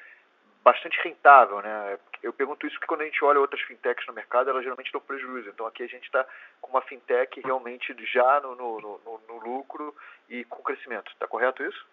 bastante 0.65 0.99
rentável, 1.05 1.61
né? 1.61 1.99
Eu 2.23 2.33
pergunto 2.33 2.67
isso 2.67 2.77
porque 2.77 2.87
quando 2.87 3.03
a 3.03 3.05
gente 3.05 3.23
olha 3.23 3.39
outras 3.39 3.61
fintechs 3.63 4.07
no 4.07 4.15
mercado, 4.15 4.49
elas 4.49 4.63
geralmente 4.63 4.93
dão 4.93 5.03
prejuízo. 5.03 5.51
Então 5.51 5.67
aqui 5.67 5.83
a 5.83 5.87
gente 5.87 6.05
está 6.05 6.27
com 6.63 6.71
uma 6.71 6.83
fintech 6.83 7.41
realmente 7.43 7.95
já 8.07 8.41
no, 8.41 8.55
no, 8.55 8.81
no, 8.81 9.21
no 9.29 9.39
lucro 9.39 9.95
e 10.31 10.45
com 10.45 10.63
crescimento. 10.63 11.13
Está 11.13 11.27
correto 11.27 11.63
isso? 11.63 11.87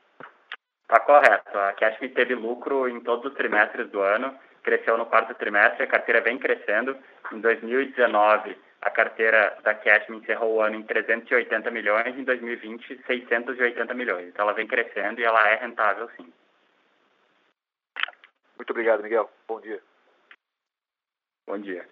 Está 0.89 1.01
correto. 1.01 1.59
A 1.59 1.73
Cashme 1.73 2.07
teve 2.07 2.33
lucro 2.33 2.87
em 2.87 3.01
todos 3.01 3.25
os 3.29 3.37
trimestres 3.37 3.89
do 3.89 3.99
ano, 3.99 4.33
cresceu 4.63 4.97
no 4.97 5.05
quarto 5.05 5.35
trimestre, 5.35 5.83
a 5.83 5.87
carteira 5.87 6.21
vem 6.21 6.39
crescendo. 6.39 6.97
Em 7.33 7.41
2019, 7.41 8.57
a 8.81 8.89
carteira 8.89 9.59
da 9.63 9.75
Cashme 9.75 10.17
encerrou 10.17 10.55
o 10.55 10.61
ano 10.61 10.77
em 10.77 10.83
380 10.83 11.69
milhões, 11.71 12.17
em 12.17 12.23
2020, 12.23 13.03
680 13.05 13.93
milhões. 13.93 14.29
Então 14.29 14.43
ela 14.43 14.53
vem 14.53 14.65
crescendo 14.65 15.19
e 15.19 15.25
ela 15.25 15.45
é 15.49 15.55
rentável 15.55 16.09
sim. 16.15 16.31
Muito 18.55 18.71
obrigado, 18.71 19.03
Miguel. 19.03 19.29
Bom 19.45 19.59
dia. 19.59 19.83
Bom 21.45 21.59
dia. 21.59 21.85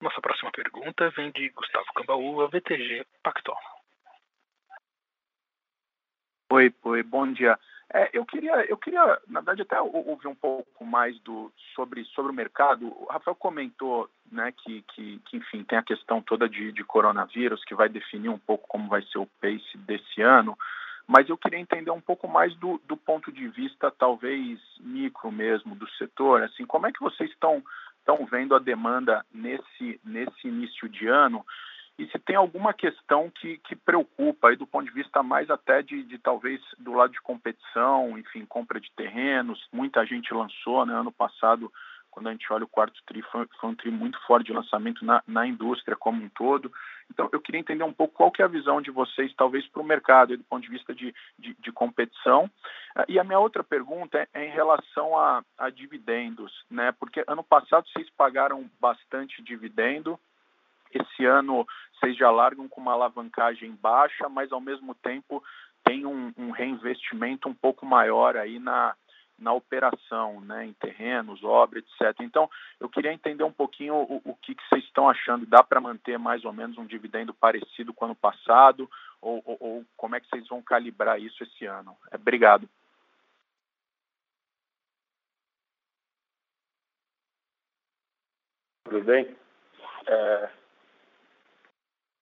Nossa 0.00 0.20
próxima 0.20 0.52
pergunta 0.52 1.10
vem 1.10 1.32
de 1.32 1.48
Gustavo 1.48 1.92
Cambaúva, 1.94 2.46
VTG 2.46 3.04
Pactual. 3.24 3.75
Oi, 6.48 6.72
oi, 6.84 7.02
bom 7.02 7.32
dia. 7.32 7.58
É, 7.92 8.10
eu 8.12 8.24
queria, 8.24 8.64
eu 8.68 8.76
queria, 8.76 9.02
na 9.28 9.40
verdade, 9.40 9.62
até 9.62 9.80
ouvir 9.80 10.28
um 10.28 10.34
pouco 10.34 10.84
mais 10.84 11.18
do 11.20 11.52
sobre, 11.74 12.04
sobre 12.06 12.30
o 12.30 12.34
mercado. 12.34 12.86
O 12.86 13.06
Rafael 13.06 13.34
comentou, 13.34 14.08
né, 14.30 14.52
que, 14.52 14.82
que, 14.82 15.20
que 15.26 15.36
enfim 15.36 15.64
tem 15.64 15.78
a 15.78 15.82
questão 15.82 16.22
toda 16.22 16.48
de, 16.48 16.72
de 16.72 16.84
coronavírus 16.84 17.64
que 17.64 17.74
vai 17.74 17.88
definir 17.88 18.28
um 18.28 18.38
pouco 18.38 18.66
como 18.68 18.88
vai 18.88 19.02
ser 19.02 19.18
o 19.18 19.28
pace 19.40 19.76
desse 19.78 20.22
ano 20.22 20.56
mas 21.06 21.28
eu 21.28 21.38
queria 21.38 21.60
entender 21.60 21.90
um 21.90 22.00
pouco 22.00 22.26
mais 22.26 22.54
do, 22.56 22.80
do 22.84 22.96
ponto 22.96 23.30
de 23.30 23.46
vista, 23.48 23.92
talvez, 23.92 24.58
micro 24.80 25.30
mesmo, 25.30 25.76
do 25.76 25.88
setor. 25.92 26.42
Assim, 26.42 26.66
como 26.66 26.86
é 26.86 26.92
que 26.92 27.00
vocês 27.00 27.30
estão, 27.30 27.62
estão 28.00 28.26
vendo 28.26 28.56
a 28.56 28.58
demanda 28.58 29.24
nesse, 29.32 30.00
nesse 30.04 30.48
início 30.48 30.88
de 30.88 31.06
ano? 31.06 31.46
E 31.98 32.06
se 32.08 32.18
tem 32.18 32.36
alguma 32.36 32.74
questão 32.74 33.30
que, 33.30 33.58
que 33.58 33.74
preocupa 33.74 34.48
aí 34.48 34.56
do 34.56 34.66
ponto 34.66 34.84
de 34.84 34.92
vista 34.92 35.22
mais 35.22 35.48
até 35.50 35.82
de, 35.82 36.02
de 36.02 36.18
talvez 36.18 36.60
do 36.78 36.92
lado 36.92 37.12
de 37.12 37.20
competição, 37.22 38.18
enfim, 38.18 38.44
compra 38.44 38.78
de 38.78 38.90
terrenos, 38.92 39.66
muita 39.72 40.04
gente 40.04 40.32
lançou, 40.34 40.84
né, 40.84 40.94
ano 40.94 41.12
passado 41.12 41.72
quando 42.16 42.28
a 42.28 42.32
gente 42.32 42.50
olha 42.50 42.64
o 42.64 42.68
quarto 42.68 42.98
tri, 43.04 43.20
foi, 43.20 43.46
foi 43.60 43.68
um 43.68 43.74
tri 43.74 43.90
muito 43.90 44.18
forte 44.26 44.46
de 44.46 44.52
lançamento 44.54 45.04
na, 45.04 45.22
na, 45.26 45.46
indústria 45.46 45.94
como 45.94 46.24
um 46.24 46.30
todo. 46.30 46.72
Então, 47.10 47.28
eu 47.30 47.38
queria 47.38 47.60
entender 47.60 47.84
um 47.84 47.92
pouco 47.92 48.14
qual 48.14 48.30
que 48.30 48.40
é 48.40 48.44
a 48.46 48.48
visão 48.48 48.80
de 48.80 48.90
vocês, 48.90 49.34
talvez, 49.36 49.68
para 49.68 49.82
o 49.82 49.84
mercado, 49.84 50.34
do 50.34 50.42
ponto 50.44 50.62
de 50.62 50.70
vista 50.70 50.94
de, 50.94 51.14
de, 51.38 51.54
de, 51.60 51.70
competição. 51.72 52.50
E 53.06 53.18
a 53.18 53.24
minha 53.24 53.38
outra 53.38 53.62
pergunta 53.62 54.16
é, 54.16 54.28
é 54.32 54.46
em 54.46 54.50
relação 54.50 55.18
a, 55.18 55.44
a 55.58 55.68
dividendos, 55.68 56.64
né? 56.70 56.90
Porque 56.92 57.22
ano 57.28 57.44
passado 57.44 57.86
vocês 57.90 58.08
pagaram 58.16 58.64
bastante 58.80 59.42
dividendo, 59.42 60.18
esse 60.96 61.24
ano 61.24 61.66
vocês 61.94 62.16
já 62.16 62.30
largam 62.30 62.68
com 62.68 62.80
uma 62.80 62.92
alavancagem 62.92 63.72
baixa, 63.72 64.28
mas 64.28 64.52
ao 64.52 64.60
mesmo 64.60 64.94
tempo 64.94 65.42
tem 65.82 66.04
um, 66.04 66.32
um 66.36 66.50
reinvestimento 66.50 67.48
um 67.48 67.54
pouco 67.54 67.86
maior 67.86 68.36
aí 68.36 68.58
na, 68.58 68.94
na 69.38 69.52
operação, 69.52 70.40
né, 70.40 70.66
em 70.66 70.72
terrenos, 70.72 71.42
obra, 71.44 71.78
etc. 71.78 72.20
Então, 72.20 72.50
eu 72.80 72.88
queria 72.88 73.12
entender 73.12 73.44
um 73.44 73.52
pouquinho 73.52 73.94
o, 73.94 74.20
o 74.24 74.34
que, 74.34 74.54
que, 74.54 74.68
vocês 74.68 74.84
estão 74.84 75.08
achando. 75.08 75.46
Dá 75.46 75.62
para 75.62 75.80
manter 75.80 76.18
mais 76.18 76.44
ou 76.44 76.52
menos 76.52 76.76
um 76.78 76.86
dividendo 76.86 77.32
parecido 77.34 77.94
com 77.94 78.04
o 78.04 78.08
ano 78.08 78.16
passado? 78.16 78.90
Ou, 79.20 79.42
ou, 79.44 79.56
ou, 79.60 79.84
como 79.96 80.16
é 80.16 80.20
que 80.20 80.28
vocês 80.28 80.46
vão 80.48 80.62
calibrar 80.62 81.20
isso 81.20 81.42
esse 81.42 81.66
ano? 81.66 81.96
É, 82.10 82.16
obrigado. 82.16 82.68
Tudo 88.84 89.02
bem? 89.02 89.36
É, 90.06 90.50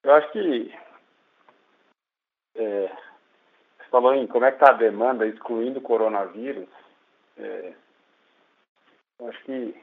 eu 0.04 0.12
acho 0.12 0.30
que 0.32 0.74
é, 2.56 2.88
você 3.78 3.90
falou 3.90 4.14
em 4.14 4.26
como 4.26 4.44
é 4.44 4.50
que 4.50 4.62
está 4.62 4.70
a 4.74 4.76
demanda, 4.76 5.26
excluindo 5.26 5.78
o 5.78 5.82
coronavírus. 5.82 6.68
É, 7.38 7.72
acho 9.28 9.44
que, 9.44 9.74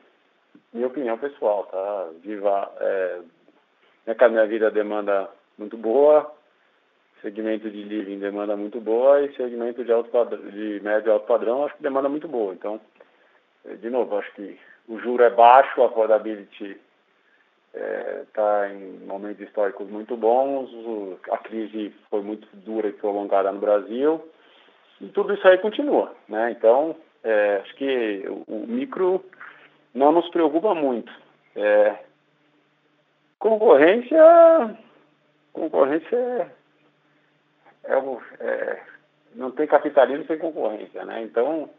minha 0.74 0.88
opinião 0.88 1.18
pessoal, 1.18 1.66
tá? 1.66 2.10
Viva, 2.22 2.72
é, 2.80 3.22
minha, 4.06 4.30
minha 4.30 4.48
vida 4.48 4.72
demanda 4.72 5.30
muito 5.58 5.76
boa, 5.76 6.34
segmento 7.22 7.70
de 7.70 7.84
living 7.84 8.20
demanda 8.20 8.56
muito 8.56 8.80
boa 8.80 9.22
e 9.22 9.36
segmento 9.36 9.84
de, 9.84 9.92
alto 9.92 10.10
padrão, 10.10 10.40
de 10.50 10.80
médio 10.82 11.12
alto 11.12 11.28
padrão 11.28 11.66
acho 11.66 11.76
que 11.76 11.84
demanda 11.84 12.10
muito 12.10 12.28
boa. 12.28 12.54
Então, 12.54 12.80
de 13.66 13.90
novo, 13.90 14.18
acho 14.18 14.32
que 14.34 14.60
o 14.88 15.00
juro 15.00 15.24
é 15.24 15.30
baixo, 15.30 15.82
a 15.82 15.88
affordability 15.88 16.80
está 17.74 18.68
é, 18.68 18.74
em 18.74 19.06
momentos 19.06 19.42
históricos 19.42 19.90
muito 19.90 20.18
bons, 20.18 20.70
a 21.32 21.38
crise 21.38 21.94
foi 22.10 22.22
muito 22.22 22.48
dura 22.54 22.88
e 22.88 22.94
prolongada 22.94 23.52
no 23.52 23.60
Brasil, 23.60 24.22
e 25.00 25.08
tudo 25.08 25.34
isso 25.34 25.48
aí 25.48 25.58
continua. 25.58 26.14
Né? 26.28 26.52
Então, 26.52 26.96
é, 27.24 27.62
acho 27.64 27.76
que 27.76 28.24
o, 28.28 28.44
o, 28.48 28.68
micro 28.68 29.24
não 29.94 30.12
nos 30.12 30.30
preocupa 30.30 30.76
muito. 30.76 31.12
É, 31.56 31.96
concorrência, 33.40 34.78
concorrência 35.54 36.52
é, 37.84 37.94
é, 37.94 38.18
é, 38.40 38.84
não 39.36 39.52
tem 39.52 39.66
capitalismo 39.68 40.26
sem 40.26 40.38
concorrência, 40.38 41.04
né? 41.06 41.24
Então, 41.24 41.70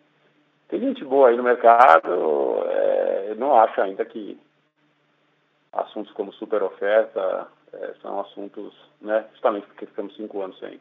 tem 0.68 0.80
gente 0.80 1.04
boa 1.04 1.28
aí 1.28 1.36
no 1.36 1.42
mercado, 1.42 2.64
é, 2.66 3.34
não 3.36 3.56
acho 3.56 3.80
ainda 3.80 4.04
que 4.04 4.38
assuntos 5.72 6.12
como 6.12 6.32
super 6.34 6.62
oferta 6.62 7.48
é, 7.72 7.94
são 8.02 8.20
assuntos, 8.20 8.74
né, 9.00 9.26
justamente 9.32 9.66
porque 9.66 9.86
ficamos 9.86 10.14
cinco 10.16 10.42
anos 10.42 10.58
sem, 10.58 10.80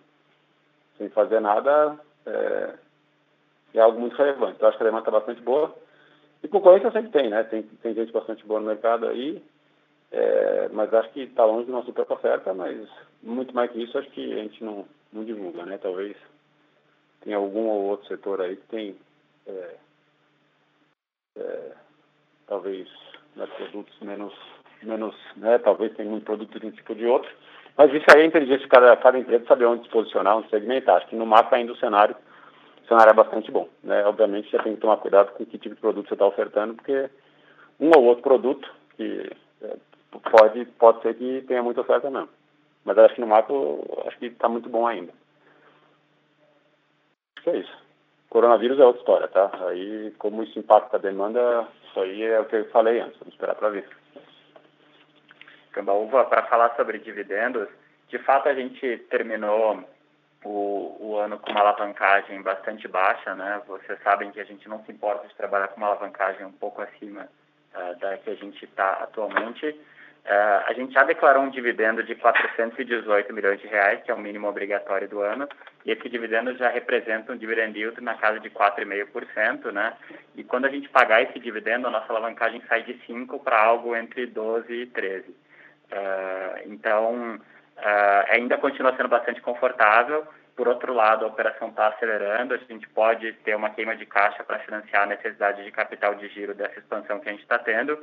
sem 0.97 1.09
fazer 1.09 1.39
nada, 1.39 1.97
é, 2.25 2.73
é 3.73 3.79
algo 3.79 3.99
muito 3.99 4.15
relevante. 4.15 4.61
Eu 4.61 4.67
acho 4.67 4.77
que 4.77 4.83
a 4.83 4.87
demanda 4.87 5.07
está 5.07 5.11
bastante 5.11 5.41
boa. 5.41 5.73
E 6.43 6.47
concorrência 6.47 6.91
sempre 6.91 7.11
tem, 7.11 7.29
né? 7.29 7.43
Tem, 7.43 7.63
tem 7.63 7.93
gente 7.93 8.11
bastante 8.11 8.45
boa 8.45 8.59
no 8.59 8.65
mercado 8.65 9.07
aí, 9.07 9.41
é, 10.11 10.69
mas 10.69 10.93
acho 10.93 11.11
que 11.11 11.21
está 11.21 11.45
longe 11.45 11.65
de 11.65 11.71
uma 11.71 11.83
super 11.83 12.05
oferta, 12.09 12.53
mas 12.53 12.89
muito 13.21 13.53
mais 13.53 13.71
que 13.71 13.81
isso 13.81 13.97
acho 13.97 14.09
que 14.09 14.33
a 14.33 14.43
gente 14.43 14.63
não, 14.63 14.85
não 15.13 15.23
divulga, 15.23 15.65
né? 15.65 15.77
Talvez 15.77 16.17
tenha 17.21 17.37
algum 17.37 17.67
ou 17.67 17.83
outro 17.83 18.07
setor 18.07 18.41
aí 18.41 18.55
que 18.55 18.67
tem 18.67 18.95
é, 19.47 19.75
é, 21.37 21.71
talvez 22.47 22.89
né, 23.35 23.45
produtos 23.45 23.97
menos 24.01 24.33
menos, 24.85 25.15
né, 25.37 25.57
talvez 25.57 25.93
tenha 25.95 26.09
um 26.09 26.19
produto 26.19 26.59
de 26.59 26.67
um 26.67 26.71
tipo 26.71 26.95
de 26.95 27.05
outro. 27.05 27.29
Mas 27.77 27.93
isso 27.93 28.05
aí 28.13 28.21
é 28.21 28.25
inteligência 28.25 28.63
de 28.63 28.67
cada, 28.67 28.95
cada 28.97 29.17
empresa 29.17 29.45
saber 29.45 29.65
onde 29.65 29.83
se 29.83 29.89
posicionar, 29.89 30.37
onde 30.37 30.49
segmentar. 30.49 30.97
Acho 30.97 31.07
que 31.07 31.15
no 31.15 31.25
mapa 31.25 31.55
ainda 31.55 31.71
o 31.71 31.77
cenário, 31.77 32.15
o 32.83 32.87
cenário 32.87 33.11
é 33.11 33.15
bastante 33.15 33.49
bom. 33.51 33.67
Né? 33.83 34.05
Obviamente 34.05 34.49
você 34.49 34.59
tem 34.59 34.75
que 34.75 34.81
tomar 34.81 34.97
cuidado 34.97 35.31
com 35.31 35.45
que 35.45 35.57
tipo 35.57 35.75
de 35.75 35.81
produto 35.81 36.07
você 36.07 36.13
está 36.13 36.25
ofertando, 36.25 36.75
porque 36.75 37.09
um 37.79 37.89
ou 37.95 38.03
outro 38.03 38.23
produto 38.23 38.69
que 38.95 39.31
é, 39.61 39.75
pode, 40.29 40.65
pode 40.77 41.01
ser 41.01 41.15
que 41.15 41.41
tenha 41.47 41.63
muita 41.63 41.81
oferta 41.81 42.09
mesmo. 42.09 42.29
Mas 42.83 42.97
acho 42.97 43.15
que 43.15 43.21
no 43.21 43.27
mapa 43.27 43.53
acho 44.07 44.17
que 44.19 44.27
está 44.27 44.49
muito 44.49 44.69
bom 44.69 44.85
ainda. 44.85 45.13
Acho 47.37 47.43
que 47.43 47.49
é 47.49 47.57
isso. 47.57 47.81
Coronavírus 48.29 48.79
é 48.79 48.85
outra 48.85 49.01
história, 49.01 49.27
tá? 49.27 49.51
Aí 49.67 50.13
como 50.17 50.43
isso 50.43 50.57
impacta 50.57 50.97
a 50.97 50.99
demanda, 50.99 51.67
isso 51.85 51.99
aí 51.99 52.23
é 52.23 52.39
o 52.39 52.45
que 52.45 52.55
eu 52.55 52.69
falei 52.69 52.99
antes, 52.99 53.17
vamos 53.19 53.33
esperar 53.33 53.55
para 53.55 53.69
ver. 53.69 53.87
Cambaúva, 55.71 56.25
para 56.25 56.43
falar 56.43 56.75
sobre 56.75 56.99
dividendos, 56.99 57.67
de 58.09 58.17
fato 58.19 58.49
a 58.49 58.53
gente 58.53 58.97
terminou 59.09 59.83
o, 60.43 60.97
o, 60.99 61.17
ano 61.17 61.37
com 61.39 61.51
uma 61.51 61.61
alavancagem 61.61 62.41
bastante 62.41 62.87
baixa, 62.87 63.35
né? 63.35 63.61
Vocês 63.67 63.99
sabem 64.03 64.31
que 64.31 64.39
a 64.39 64.43
gente 64.43 64.67
não 64.67 64.83
se 64.83 64.91
importa 64.91 65.27
de 65.27 65.35
trabalhar 65.35 65.69
com 65.69 65.77
uma 65.77 65.87
alavancagem 65.87 66.45
um 66.45 66.51
pouco 66.51 66.81
acima 66.81 67.27
uh, 67.75 67.99
da 67.99 68.17
que 68.17 68.29
a 68.29 68.35
gente 68.35 68.65
está 68.65 68.93
atualmente. 69.03 69.67
Uh, 69.67 70.61
a 70.67 70.73
gente 70.73 70.93
já 70.93 71.03
declarou 71.03 71.43
um 71.43 71.49
dividendo 71.49 72.03
de 72.03 72.15
418 72.15 73.33
milhões 73.33 73.59
de 73.59 73.67
reais, 73.67 74.03
que 74.03 74.11
é 74.11 74.13
o 74.13 74.19
mínimo 74.19 74.47
obrigatório 74.47 75.07
do 75.07 75.19
ano, 75.19 75.47
e 75.85 75.91
esse 75.91 76.07
dividendo 76.09 76.55
já 76.57 76.69
representa 76.69 77.31
um 77.31 77.37
dividend 77.37 77.77
yield 77.77 77.99
na 78.01 78.15
casa 78.15 78.39
de 78.39 78.49
4,5%, 78.49 79.71
né? 79.71 79.93
E 80.35 80.43
quando 80.43 80.65
a 80.65 80.69
gente 80.69 80.89
pagar 80.89 81.23
esse 81.23 81.39
dividendo, 81.39 81.87
a 81.87 81.91
nossa 81.91 82.11
alavancagem 82.11 82.61
sai 82.67 82.83
de 82.83 82.99
5 83.05 83.39
para 83.39 83.61
algo 83.61 83.95
entre 83.95 84.27
12 84.27 84.71
e 84.71 84.85
13. 84.87 85.35
Uh, 85.91 86.71
então, 86.71 87.35
uh, 87.35 88.25
ainda 88.29 88.57
continua 88.57 88.95
sendo 88.95 89.09
bastante 89.09 89.41
confortável. 89.41 90.25
Por 90.55 90.67
outro 90.67 90.93
lado, 90.93 91.25
a 91.25 91.27
operação 91.27 91.69
está 91.69 91.87
acelerando, 91.87 92.53
a 92.53 92.57
gente 92.57 92.87
pode 92.89 93.33
ter 93.43 93.55
uma 93.55 93.69
queima 93.69 93.95
de 93.95 94.05
caixa 94.05 94.43
para 94.43 94.59
financiar 94.59 95.03
a 95.03 95.07
necessidade 95.07 95.63
de 95.63 95.71
capital 95.71 96.15
de 96.15 96.27
giro 96.29 96.53
dessa 96.53 96.79
expansão 96.79 97.19
que 97.19 97.29
a 97.29 97.31
gente 97.31 97.41
está 97.41 97.57
tendo 97.57 97.97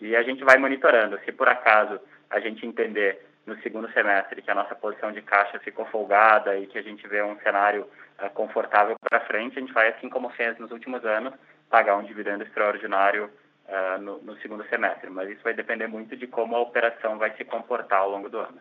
e 0.00 0.14
a 0.14 0.22
gente 0.22 0.44
vai 0.44 0.58
monitorando. 0.58 1.18
Se 1.24 1.32
por 1.32 1.48
acaso 1.48 1.98
a 2.30 2.38
gente 2.38 2.66
entender 2.66 3.26
no 3.46 3.56
segundo 3.62 3.90
semestre 3.92 4.42
que 4.42 4.50
a 4.50 4.54
nossa 4.54 4.74
posição 4.74 5.12
de 5.12 5.22
caixa 5.22 5.58
ficou 5.58 5.86
folgada 5.86 6.56
e 6.58 6.66
que 6.66 6.78
a 6.78 6.82
gente 6.82 7.06
vê 7.08 7.22
um 7.22 7.38
cenário 7.40 7.88
uh, 8.22 8.30
confortável 8.30 8.96
para 9.00 9.20
frente, 9.20 9.58
a 9.58 9.60
gente 9.60 9.72
vai, 9.72 9.88
assim 9.88 10.08
como 10.08 10.30
fez 10.30 10.58
nos 10.58 10.70
últimos 10.70 11.04
anos, 11.04 11.32
pagar 11.70 11.96
um 11.96 12.02
dividendo 12.02 12.44
extraordinário 12.44 13.30
uh, 13.68 14.00
no, 14.00 14.22
no, 14.22 14.36
segundo 14.40 14.66
semestre, 14.68 15.10
mas 15.10 15.30
isso 15.30 15.42
vai 15.42 15.54
depender 15.54 15.86
muito 15.86 16.16
de 16.16 16.26
como 16.26 16.56
a 16.56 16.60
operação 16.60 17.18
vai 17.18 17.36
se 17.36 17.44
comportar 17.44 18.00
ao 18.00 18.10
longo 18.10 18.28
do 18.28 18.38
ano. 18.38 18.60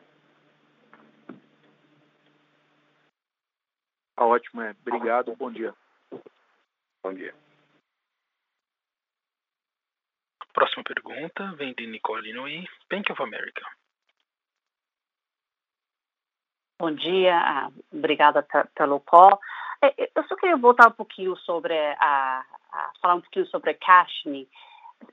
Tá 4.15 4.25
ótimo, 4.25 4.61
é. 4.61 4.75
Obrigado, 4.85 5.35
bom 5.35 5.51
dia. 5.51 5.73
Bom 7.03 7.13
dia. 7.13 7.33
Próxima 10.53 10.83
pergunta 10.83 11.53
vem 11.57 11.73
de 11.73 11.85
Nicole 11.85 12.31
Nui, 12.33 12.65
Bank 12.89 13.11
of 13.11 13.21
America. 13.21 13.61
Bom 16.79 16.91
dia, 16.91 17.37
ah, 17.37 17.71
obrigada 17.91 18.45
pelo 18.73 18.99
call. 19.01 19.39
É, 19.81 20.09
eu 20.15 20.23
só 20.25 20.35
queria 20.35 20.57
voltar 20.57 20.87
um 20.87 20.91
pouquinho 20.91 21.35
sobre 21.37 21.77
a, 21.77 22.45
a 22.71 22.91
falar 23.01 23.15
um 23.15 23.21
pouquinho 23.21 23.45
sobre 23.47 23.71
a 23.71 23.73
Cashme. 23.73 24.47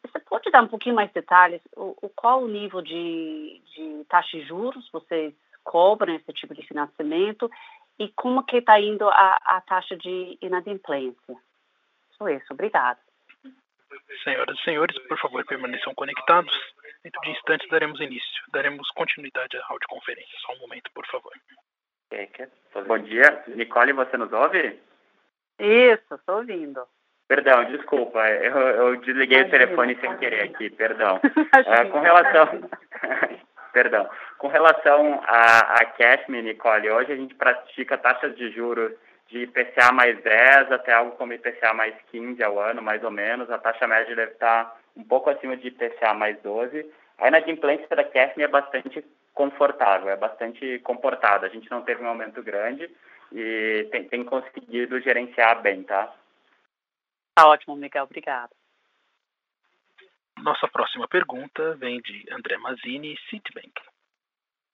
Você 0.02 0.18
pode 0.20 0.50
dar 0.50 0.62
um 0.62 0.68
pouquinho 0.68 0.94
mais 0.94 1.10
detalhes? 1.12 1.60
O, 1.76 1.96
o 2.02 2.08
qual 2.08 2.42
o 2.42 2.48
nível 2.48 2.82
de, 2.82 3.60
de 3.74 4.04
taxa 4.08 4.38
de 4.38 4.44
juros 4.44 4.88
vocês 4.90 5.34
cobram 5.64 6.14
esse 6.14 6.32
tipo 6.32 6.54
de 6.54 6.66
financiamento 6.66 7.50
e 7.98 8.08
como 8.08 8.44
que 8.44 8.58
está 8.58 8.80
indo 8.80 9.08
a, 9.08 9.38
a 9.44 9.60
taxa 9.60 9.96
de 9.96 10.38
inadimplência? 10.40 11.36
Só 12.16 12.28
isso, 12.28 12.52
obrigada. 12.52 12.98
Senhoras 14.24 14.58
e 14.58 14.62
senhores, 14.62 14.98
por 15.06 15.18
favor, 15.18 15.44
permaneçam 15.44 15.94
conectados. 15.94 16.52
Dentro 17.02 17.20
de 17.22 17.30
instantes 17.30 17.68
daremos 17.68 18.00
início. 18.00 18.44
Daremos 18.52 18.88
continuidade 18.90 19.56
à 19.56 19.66
audioconferência. 19.68 20.38
Só 20.40 20.52
um 20.54 20.60
momento, 20.60 20.90
por 20.94 21.06
favor. 21.06 21.32
Bom 22.86 22.98
dia. 22.98 23.42
Nicole, 23.48 23.92
você 23.92 24.16
nos 24.16 24.32
ouve? 24.32 24.78
Isso, 25.58 26.14
estou 26.14 26.38
ouvindo. 26.38 26.86
Perdão, 27.28 27.64
desculpa, 27.64 28.18
eu, 28.28 28.58
eu 28.58 28.96
desliguei 28.96 29.38
Imagina. 29.38 29.46
o 29.46 29.50
telefone 29.50 29.98
sem 30.00 30.16
querer 30.18 30.42
aqui, 30.44 30.70
perdão. 30.70 31.16
uh, 31.16 31.88
com 31.90 32.00
relação. 32.00 32.48
perdão. 33.72 34.08
Com 34.38 34.48
relação 34.48 35.20
a, 35.26 35.76
a 35.76 35.84
Cashme, 35.84 36.42
Nicole, 36.42 36.90
hoje 36.90 37.12
a 37.12 37.16
gente 37.16 37.34
pratica 37.34 37.96
taxas 37.96 38.36
de 38.36 38.50
juros 38.50 38.92
de 39.28 39.44
IPCA 39.44 39.92
mais 39.92 40.20
10 40.22 40.72
até 40.72 40.92
algo 40.92 41.12
como 41.12 41.32
IPCA 41.32 41.72
mais 41.72 41.94
15 42.10 42.42
ao 42.42 42.60
ano, 42.60 42.82
mais 42.82 43.02
ou 43.02 43.10
menos. 43.10 43.50
A 43.50 43.58
taxa 43.58 43.86
média 43.86 44.14
deve 44.14 44.32
estar 44.32 44.76
um 44.94 45.02
pouco 45.02 45.30
acima 45.30 45.56
de 45.56 45.68
IPCA 45.68 46.12
mais 46.12 46.38
12. 46.42 46.84
A 47.18 47.28
inadimplência 47.28 47.88
da 47.96 48.04
Cashme 48.04 48.42
é 48.42 48.48
bastante 48.48 49.02
confortável, 49.32 50.10
é 50.10 50.16
bastante 50.16 50.78
comportada. 50.80 51.46
A 51.46 51.48
gente 51.48 51.70
não 51.70 51.82
teve 51.82 52.02
um 52.02 52.08
aumento 52.08 52.42
grande 52.42 52.90
e 53.32 53.88
tem, 53.90 54.04
tem 54.04 54.24
conseguido 54.24 55.00
gerenciar 55.00 55.62
bem, 55.62 55.82
tá? 55.82 56.12
Tá 57.34 57.48
ótimo, 57.48 57.76
Miguel. 57.76 58.04
Obrigada. 58.04 58.50
Nossa 60.38 60.68
próxima 60.68 61.08
pergunta 61.08 61.74
vem 61.76 62.00
de 62.00 62.26
André 62.30 62.58
Mazzini, 62.58 63.16
Citibank. 63.30 63.72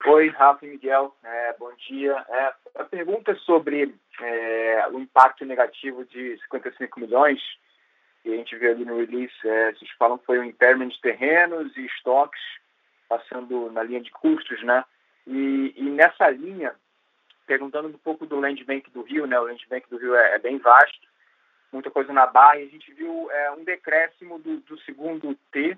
Oi, 0.07 0.29
Rafa 0.29 0.65
e 0.65 0.71
Miguel. 0.71 1.15
É, 1.23 1.53
bom 1.59 1.73
dia. 1.89 2.25
É, 2.29 2.55
a 2.77 2.85
pergunta 2.85 3.33
é 3.33 3.37
sobre 3.37 3.95
é, 4.21 4.89
o 4.89 4.99
impacto 4.99 5.45
negativo 5.45 6.05
de 6.05 6.39
55 6.43 7.01
milhões 7.01 7.41
que 8.23 8.33
a 8.33 8.37
gente 8.37 8.57
vê 8.57 8.71
ali 8.71 8.85
no 8.85 8.99
release. 8.99 9.35
É, 9.45 9.73
vocês 9.73 9.91
falam 9.99 10.19
que 10.19 10.27
foi 10.27 10.39
um 10.39 10.45
impairment 10.45 10.89
de 10.89 11.01
terrenos 11.01 11.77
e 11.77 11.85
estoques 11.87 12.41
passando 13.09 13.71
na 13.71 13.83
linha 13.83 14.01
de 14.01 14.11
custos, 14.11 14.63
né? 14.63 14.85
E, 15.27 15.75
e 15.77 15.83
nessa 15.83 16.29
linha, 16.31 16.75
perguntando 17.47 17.89
um 17.89 17.99
pouco 17.99 18.27
do 18.27 18.41
Land 18.41 18.65
Bank 18.65 18.91
do 18.91 19.03
Rio, 19.03 19.27
né? 19.27 19.39
O 19.39 19.45
Land 19.45 19.67
Bank 19.69 19.89
do 19.91 19.99
Rio 19.99 20.15
é, 20.15 20.35
é 20.35 20.39
bem 20.39 20.59
vasto 20.59 21.08
muita 21.73 21.91
coisa 21.91 22.13
na 22.13 22.27
barra, 22.27 22.59
e 22.59 22.67
a 22.67 22.71
gente 22.71 22.93
viu 22.93 23.31
é, 23.31 23.51
um 23.53 23.65
decréscimo 23.65 24.39
do, 24.39 24.59
do, 24.61 24.79
segundo 24.81 25.35
T 25.53 25.77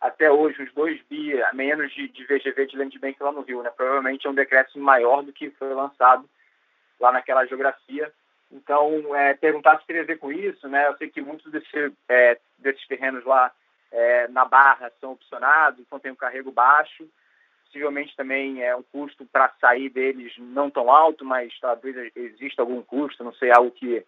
até 0.00 0.30
hoje, 0.30 0.62
uns 0.62 0.72
2 0.72 1.02
bi 1.10 1.34
menos 1.52 1.92
de, 1.92 2.08
de 2.08 2.24
VGV 2.24 2.66
de 2.66 2.76
Land 2.76 2.98
Bank 2.98 3.22
lá 3.22 3.32
no 3.32 3.42
Rio. 3.42 3.62
Né? 3.62 3.70
Provavelmente 3.70 4.26
é 4.26 4.30
um 4.30 4.34
decréscimo 4.34 4.84
maior 4.84 5.22
do 5.22 5.32
que 5.32 5.50
foi 5.50 5.74
lançado 5.74 6.28
lá 7.00 7.12
naquela 7.12 7.44
geografia. 7.46 8.12
Então, 8.50 9.14
é, 9.14 9.34
perguntar 9.34 9.78
se 9.78 9.86
teria 9.86 10.02
a 10.02 10.06
ver 10.06 10.18
com 10.18 10.32
isso, 10.32 10.68
né? 10.68 10.86
Eu 10.86 10.96
sei 10.96 11.08
que 11.08 11.20
muitos 11.20 11.50
desse, 11.52 11.92
é, 12.08 12.38
desses 12.58 12.86
terrenos 12.86 13.24
lá 13.24 13.52
é, 13.92 14.28
na 14.28 14.44
Barra 14.44 14.90
são 15.00 15.12
opcionados, 15.12 15.80
então 15.80 15.98
tem 15.98 16.12
um 16.12 16.16
carrego 16.16 16.50
baixo. 16.50 17.06
possivelmente 17.66 18.16
também 18.16 18.62
é 18.62 18.74
um 18.74 18.82
custo 18.82 19.26
para 19.26 19.52
sair 19.60 19.90
deles 19.90 20.32
não 20.38 20.70
tão 20.70 20.90
alto, 20.90 21.24
mas 21.24 21.52
talvez 21.60 22.10
exista 22.16 22.62
algum 22.62 22.82
custo, 22.82 23.22
não 23.22 23.34
sei, 23.34 23.50
algo 23.50 23.70
que 23.70 24.04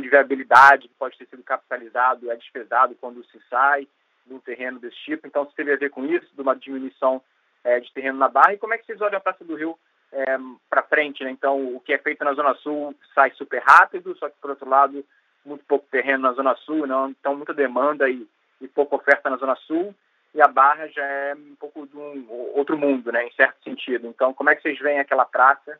de 0.00 0.08
viabilidade 0.08 0.88
que 0.88 0.94
pode 0.94 1.16
ter 1.18 1.26
sido 1.26 1.42
capitalizado, 1.42 2.30
é 2.30 2.36
despesado 2.36 2.94
quando 3.00 3.24
se 3.24 3.40
sai 3.48 3.86
de 4.26 4.34
um 4.34 4.38
terreno 4.38 4.78
desse 4.78 4.96
tipo. 4.96 5.26
Então, 5.26 5.48
se 5.48 5.54
teve 5.54 5.72
a 5.72 5.76
ver 5.76 5.90
com 5.90 6.04
isso, 6.04 6.34
de 6.34 6.40
uma 6.40 6.56
diminuição 6.56 7.22
é, 7.62 7.80
de 7.80 7.92
terreno 7.92 8.18
na 8.18 8.28
Barra. 8.28 8.54
E 8.54 8.58
como 8.58 8.74
é 8.74 8.78
que 8.78 8.86
vocês 8.86 9.00
olham 9.00 9.18
a 9.18 9.20
Praça 9.20 9.44
do 9.44 9.54
Rio 9.54 9.78
é, 10.12 10.36
para 10.68 10.82
frente? 10.82 11.24
Né? 11.24 11.30
Então, 11.30 11.74
o 11.74 11.80
que 11.80 11.92
é 11.92 11.98
feito 11.98 12.24
na 12.24 12.34
Zona 12.34 12.54
Sul 12.56 12.94
sai 13.14 13.30
super 13.32 13.62
rápido, 13.62 14.16
só 14.16 14.28
que, 14.28 14.36
por 14.40 14.50
outro 14.50 14.68
lado, 14.68 15.04
muito 15.44 15.64
pouco 15.64 15.86
terreno 15.90 16.22
na 16.22 16.32
Zona 16.32 16.54
Sul, 16.56 16.86
não? 16.86 17.10
então 17.10 17.36
muita 17.36 17.52
demanda 17.52 18.08
e, 18.08 18.26
e 18.60 18.68
pouca 18.68 18.96
oferta 18.96 19.28
na 19.28 19.36
Zona 19.36 19.56
Sul. 19.56 19.94
E 20.34 20.42
a 20.42 20.48
Barra 20.48 20.88
já 20.88 21.04
é 21.04 21.34
um 21.34 21.54
pouco 21.54 21.86
de 21.86 21.96
um 21.96 22.26
outro 22.54 22.76
mundo, 22.76 23.12
né, 23.12 23.24
em 23.24 23.32
certo 23.34 23.62
sentido. 23.62 24.08
Então, 24.08 24.34
como 24.34 24.50
é 24.50 24.56
que 24.56 24.62
vocês 24.62 24.78
veem 24.80 24.98
aquela 24.98 25.24
praça 25.24 25.78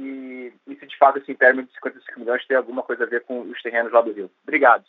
e, 0.00 0.52
e 0.66 0.76
se 0.76 0.86
de 0.86 0.96
fato 0.96 1.18
esse 1.18 1.34
término 1.34 1.66
de 1.66 1.74
55 1.74 2.20
milhões 2.20 2.46
tem 2.46 2.56
alguma 2.56 2.82
coisa 2.82 3.04
a 3.04 3.06
ver 3.06 3.22
com 3.24 3.42
os 3.42 3.60
terrenos 3.60 3.92
lá 3.92 4.00
do 4.00 4.12
Rio? 4.12 4.30
Obrigado. 4.42 4.84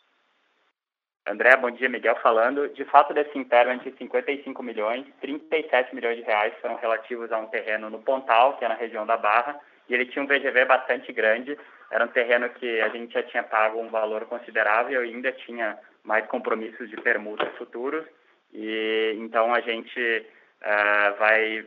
André, 1.27 1.55
bom 1.57 1.69
dia, 1.69 1.89
Miguel 1.89 2.15
falando. 2.23 2.69
De 2.69 2.83
fato, 2.85 3.13
desse 3.13 3.37
impairment 3.37 3.79
de 3.79 3.91
55 3.97 4.63
milhões, 4.63 5.05
37 5.19 5.93
milhões 5.93 6.17
de 6.17 6.23
reais 6.23 6.53
foram 6.61 6.77
relativos 6.77 7.31
a 7.31 7.37
um 7.37 7.47
terreno 7.47 7.89
no 7.89 8.01
Pontal, 8.01 8.57
que 8.57 8.65
é 8.65 8.67
na 8.67 8.73
região 8.73 9.05
da 9.05 9.17
Barra, 9.17 9.59
e 9.87 9.93
ele 9.93 10.05
tinha 10.05 10.23
um 10.23 10.27
VGV 10.27 10.65
bastante 10.65 11.11
grande. 11.11 11.57
Era 11.91 12.05
um 12.05 12.07
terreno 12.07 12.49
que 12.49 12.81
a 12.81 12.89
gente 12.89 13.13
já 13.13 13.21
tinha 13.23 13.43
pago 13.43 13.79
um 13.79 13.89
valor 13.89 14.25
considerável 14.25 15.05
e 15.05 15.09
ainda 15.09 15.31
tinha 15.31 15.77
mais 16.03 16.25
compromissos 16.27 16.89
de 16.89 16.95
permuta 16.97 17.45
futuros. 17.57 18.05
E 18.53 19.15
então 19.19 19.53
a 19.53 19.59
gente 19.59 20.25
uh, 20.61 21.19
vai 21.19 21.65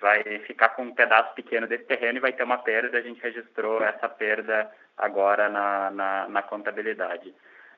vai 0.00 0.22
ficar 0.40 0.70
com 0.70 0.82
um 0.82 0.94
pedaço 0.94 1.34
pequeno 1.34 1.66
desse 1.66 1.84
terreno 1.84 2.18
e 2.18 2.20
vai 2.20 2.32
ter 2.32 2.42
uma 2.42 2.58
perda. 2.58 2.98
A 2.98 3.02
gente 3.02 3.20
registrou 3.20 3.82
essa 3.82 4.08
perda 4.08 4.70
agora 4.96 5.48
na, 5.48 5.90
na, 5.90 6.28
na 6.28 6.42
contabilidade. 6.42 7.34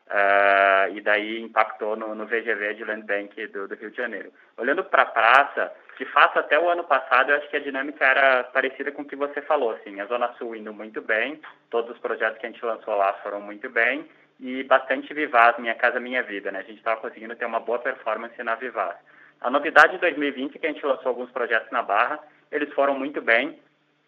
Uh, 0.08 0.96
e 0.96 1.02
daí 1.02 1.42
impactou 1.42 1.94
no, 1.94 2.14
no, 2.14 2.24
VGV 2.24 2.74
de 2.74 2.84
Land 2.84 3.04
Bank 3.04 3.46
do, 3.48 3.68
do 3.68 3.74
Rio 3.74 3.90
de 3.90 3.96
Janeiro. 3.96 4.32
Olhando 4.56 4.82
para 4.82 5.02
a 5.02 5.06
praça, 5.06 5.70
de 5.98 6.06
fato, 6.06 6.38
até 6.38 6.58
o 6.58 6.66
ano 6.66 6.82
passado, 6.84 7.30
eu 7.30 7.36
acho 7.36 7.48
que 7.50 7.56
a 7.56 7.60
dinâmica 7.60 8.06
era 8.06 8.44
parecida 8.44 8.90
com 8.90 9.02
o 9.02 9.04
que 9.04 9.14
você 9.14 9.42
falou. 9.42 9.72
Assim, 9.72 10.00
a 10.00 10.06
Zona 10.06 10.32
Sul 10.38 10.56
indo 10.56 10.72
muito 10.72 11.02
bem, 11.02 11.38
todos 11.68 11.90
os 11.90 11.98
projetos 11.98 12.38
que 12.38 12.46
a 12.46 12.48
gente 12.48 12.64
lançou 12.64 12.96
lá 12.96 13.12
foram 13.22 13.40
muito 13.42 13.68
bem, 13.68 14.08
e 14.40 14.62
bastante 14.62 15.12
Vivaz, 15.12 15.58
Minha 15.58 15.74
Casa 15.74 16.00
Minha 16.00 16.22
Vida. 16.22 16.50
Né? 16.50 16.60
A 16.60 16.62
gente 16.62 16.78
estava 16.78 17.00
conseguindo 17.00 17.36
ter 17.36 17.44
uma 17.44 17.60
boa 17.60 17.78
performance 17.78 18.42
na 18.42 18.54
Vivaz. 18.54 18.96
A 19.40 19.50
novidade 19.50 19.92
de 19.92 19.98
2020 19.98 20.56
é 20.56 20.58
que 20.58 20.66
a 20.66 20.72
gente 20.72 20.84
lançou 20.84 21.08
alguns 21.08 21.30
projetos 21.30 21.70
na 21.70 21.82
Barra, 21.82 22.18
eles 22.50 22.72
foram 22.74 22.98
muito 22.98 23.20
bem, 23.20 23.58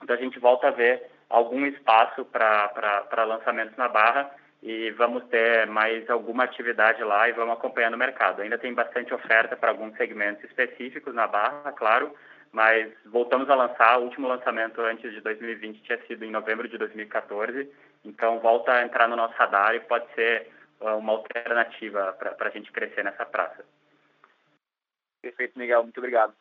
então 0.02 0.16
a 0.16 0.18
gente 0.18 0.38
volta 0.38 0.68
a 0.68 0.72
ver 0.72 1.02
algum 1.28 1.64
espaço 1.66 2.24
para 2.24 3.24
lançamentos 3.24 3.76
na 3.76 3.88
Barra, 3.88 4.30
e 4.62 4.90
vamos 4.90 5.24
ter 5.28 5.66
mais 5.66 6.08
alguma 6.10 6.44
atividade 6.44 7.02
lá 7.02 7.28
e 7.28 7.32
vamos 7.32 7.54
acompanhando 7.54 7.94
o 7.94 7.98
mercado. 7.98 8.42
Ainda 8.42 8.58
tem 8.58 8.74
bastante 8.74 9.12
oferta 9.14 9.56
para 9.56 9.70
alguns 9.70 9.96
segmentos 9.96 10.44
específicos 10.44 11.14
na 11.14 11.26
Barra, 11.26 11.72
claro, 11.72 12.14
mas 12.52 12.92
voltamos 13.06 13.48
a 13.48 13.54
lançar. 13.54 13.98
O 13.98 14.04
último 14.04 14.28
lançamento 14.28 14.80
antes 14.82 15.12
de 15.12 15.20
2020 15.20 15.82
tinha 15.82 15.98
sido 16.06 16.24
em 16.24 16.30
novembro 16.30 16.68
de 16.68 16.76
2014, 16.76 17.70
então 18.04 18.38
volta 18.40 18.72
a 18.72 18.82
entrar 18.82 19.08
no 19.08 19.16
nosso 19.16 19.34
radar 19.34 19.74
e 19.74 19.80
pode 19.80 20.12
ser 20.14 20.48
uh, 20.80 20.96
uma 20.96 21.12
alternativa 21.12 22.12
para 22.18 22.48
a 22.48 22.50
gente 22.50 22.70
crescer 22.70 23.02
nessa 23.02 23.24
praça. 23.24 23.64
Perfeito, 25.22 25.58
Miguel. 25.58 25.82
Muito 25.82 25.98
obrigado. 25.98 26.34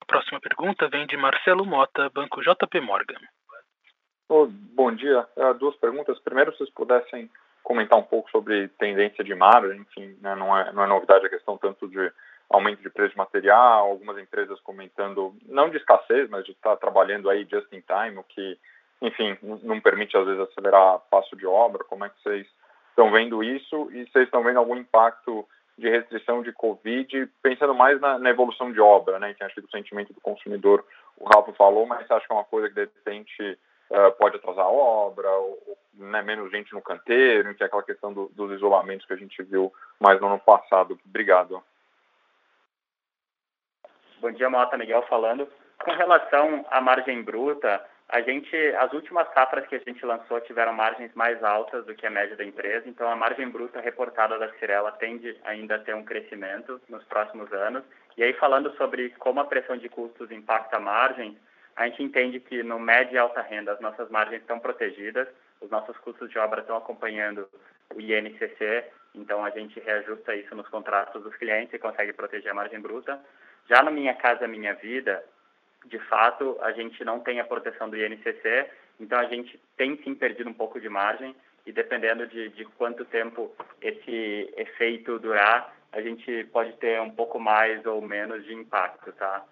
A 0.00 0.04
próxima 0.04 0.40
pergunta 0.40 0.88
vem 0.88 1.06
de 1.06 1.16
Marcelo 1.16 1.64
Mota, 1.64 2.08
Banco 2.10 2.40
JP 2.42 2.80
Morgan. 2.80 3.20
Oh, 4.28 4.46
bom 4.46 4.94
dia. 4.94 5.26
Uh, 5.36 5.54
duas 5.54 5.76
perguntas. 5.76 6.18
Primeiro, 6.20 6.52
se 6.52 6.58
vocês 6.58 6.70
pudessem 6.70 7.30
comentar 7.62 7.98
um 7.98 8.02
pouco 8.02 8.30
sobre 8.30 8.68
tendência 8.78 9.22
de 9.22 9.34
margem, 9.34 9.80
enfim, 9.80 10.16
né, 10.20 10.34
não, 10.34 10.56
é, 10.56 10.72
não 10.72 10.84
é 10.84 10.86
novidade 10.86 11.26
a 11.26 11.30
questão 11.30 11.58
tanto 11.58 11.88
de 11.88 12.12
aumento 12.48 12.82
de 12.82 12.90
preço 12.90 13.12
de 13.12 13.18
material, 13.18 13.90
algumas 13.90 14.18
empresas 14.18 14.58
comentando, 14.60 15.34
não 15.46 15.70
de 15.70 15.76
escassez, 15.76 16.28
mas 16.28 16.44
de 16.44 16.52
estar 16.52 16.76
trabalhando 16.76 17.30
aí 17.30 17.46
just 17.48 17.72
in 17.72 17.82
time, 17.82 18.18
o 18.18 18.24
que, 18.24 18.58
enfim, 19.02 19.38
não 19.62 19.80
permite 19.80 20.16
às 20.16 20.26
vezes 20.26 20.40
acelerar 20.40 21.00
passo 21.10 21.36
de 21.36 21.46
obra. 21.46 21.84
Como 21.84 22.04
é 22.04 22.08
que 22.08 22.20
vocês 22.22 22.46
estão 22.88 23.10
vendo 23.10 23.42
isso 23.42 23.90
e 23.92 24.04
vocês 24.10 24.24
estão 24.24 24.42
vendo 24.42 24.58
algum 24.58 24.76
impacto 24.76 25.46
de 25.80 25.88
restrição 25.88 26.42
de 26.42 26.52
Covid, 26.52 27.26
pensando 27.42 27.74
mais 27.74 27.98
na, 28.00 28.18
na 28.18 28.30
evolução 28.30 28.70
de 28.70 28.80
obra, 28.80 29.18
né? 29.18 29.32
Que 29.32 29.42
acho 29.42 29.54
que 29.54 29.62
do 29.62 29.70
sentimento 29.70 30.12
do 30.12 30.20
consumidor 30.20 30.84
o 31.16 31.24
Rafa 31.24 31.52
falou, 31.54 31.86
mas 31.86 32.08
acho 32.10 32.26
que 32.26 32.32
é 32.32 32.36
uma 32.36 32.44
coisa 32.44 32.68
que 32.68 32.74
de 32.74 32.80
repente 32.82 33.58
uh, 33.90 34.12
pode 34.18 34.36
atrasar 34.36 34.66
a 34.66 34.70
obra, 34.70 35.30
ou, 35.30 35.78
né, 35.94 36.20
menos 36.22 36.50
gente 36.50 36.72
no 36.74 36.82
canteiro, 36.82 37.54
que 37.54 37.62
é 37.62 37.66
aquela 37.66 37.82
questão 37.82 38.12
do, 38.12 38.28
dos 38.28 38.52
isolamentos 38.52 39.06
que 39.06 39.14
a 39.14 39.16
gente 39.16 39.42
viu 39.42 39.72
mais 39.98 40.20
no 40.20 40.26
ano 40.26 40.38
passado. 40.38 40.98
Obrigado. 41.04 41.62
Bom 44.20 44.30
dia, 44.32 44.50
Mota 44.50 44.76
Miguel 44.76 45.02
falando. 45.08 45.48
Com 45.82 45.92
relação 45.92 46.66
à 46.70 46.78
margem 46.78 47.22
bruta, 47.22 47.82
a 48.12 48.20
gente, 48.22 48.56
as 48.76 48.92
últimas 48.92 49.32
safras 49.32 49.66
que 49.68 49.76
a 49.76 49.78
gente 49.78 50.04
lançou 50.04 50.40
tiveram 50.40 50.72
margens 50.72 51.12
mais 51.14 51.42
altas 51.44 51.86
do 51.86 51.94
que 51.94 52.04
a 52.04 52.10
média 52.10 52.36
da 52.36 52.44
empresa, 52.44 52.88
então 52.88 53.08
a 53.08 53.14
margem 53.14 53.48
bruta 53.48 53.80
reportada 53.80 54.36
da 54.36 54.52
Cirela 54.54 54.90
tende 54.92 55.36
ainda 55.44 55.76
a 55.76 55.78
ter 55.78 55.94
um 55.94 56.04
crescimento 56.04 56.80
nos 56.88 57.04
próximos 57.04 57.52
anos. 57.52 57.84
E 58.16 58.24
aí 58.24 58.32
falando 58.32 58.74
sobre 58.76 59.10
como 59.10 59.38
a 59.38 59.44
pressão 59.44 59.76
de 59.76 59.88
custos 59.88 60.30
impacta 60.32 60.76
a 60.76 60.80
margem, 60.80 61.38
a 61.76 61.86
gente 61.86 62.02
entende 62.02 62.40
que 62.40 62.64
no 62.64 62.80
médio 62.80 63.14
e 63.14 63.18
alta 63.18 63.42
renda 63.42 63.72
as 63.72 63.80
nossas 63.80 64.10
margens 64.10 64.40
estão 64.40 64.58
protegidas, 64.58 65.28
os 65.60 65.70
nossos 65.70 65.96
custos 65.98 66.28
de 66.30 66.38
obra 66.38 66.62
estão 66.62 66.76
acompanhando 66.76 67.48
o 67.94 68.00
INCC, 68.00 68.84
então 69.14 69.44
a 69.44 69.50
gente 69.50 69.78
reajusta 69.78 70.34
isso 70.34 70.54
nos 70.56 70.68
contratos 70.68 71.22
dos 71.22 71.36
clientes 71.36 71.74
e 71.74 71.78
consegue 71.78 72.12
proteger 72.12 72.50
a 72.50 72.54
margem 72.54 72.80
bruta. 72.80 73.20
Já 73.68 73.82
no 73.84 73.92
Minha 73.92 74.14
Casa 74.14 74.48
Minha 74.48 74.74
Vida, 74.74 75.24
de 75.86 75.98
fato, 75.98 76.58
a 76.62 76.72
gente 76.72 77.04
não 77.04 77.20
tem 77.20 77.40
a 77.40 77.44
proteção 77.44 77.88
do 77.88 77.96
INCC, 77.96 78.68
então 78.98 79.18
a 79.18 79.24
gente 79.24 79.58
tem 79.76 79.96
sim 80.02 80.14
perdido 80.14 80.50
um 80.50 80.54
pouco 80.54 80.80
de 80.80 80.88
margem 80.88 81.34
e 81.66 81.72
dependendo 81.72 82.26
de, 82.26 82.48
de 82.50 82.64
quanto 82.64 83.04
tempo 83.04 83.54
esse 83.80 84.52
efeito 84.56 85.18
durar, 85.18 85.74
a 85.92 86.00
gente 86.00 86.44
pode 86.52 86.72
ter 86.74 87.00
um 87.00 87.10
pouco 87.10 87.38
mais 87.38 87.84
ou 87.86 88.00
menos 88.00 88.44
de 88.44 88.54
impacto, 88.54 89.12
tá? 89.12 89.44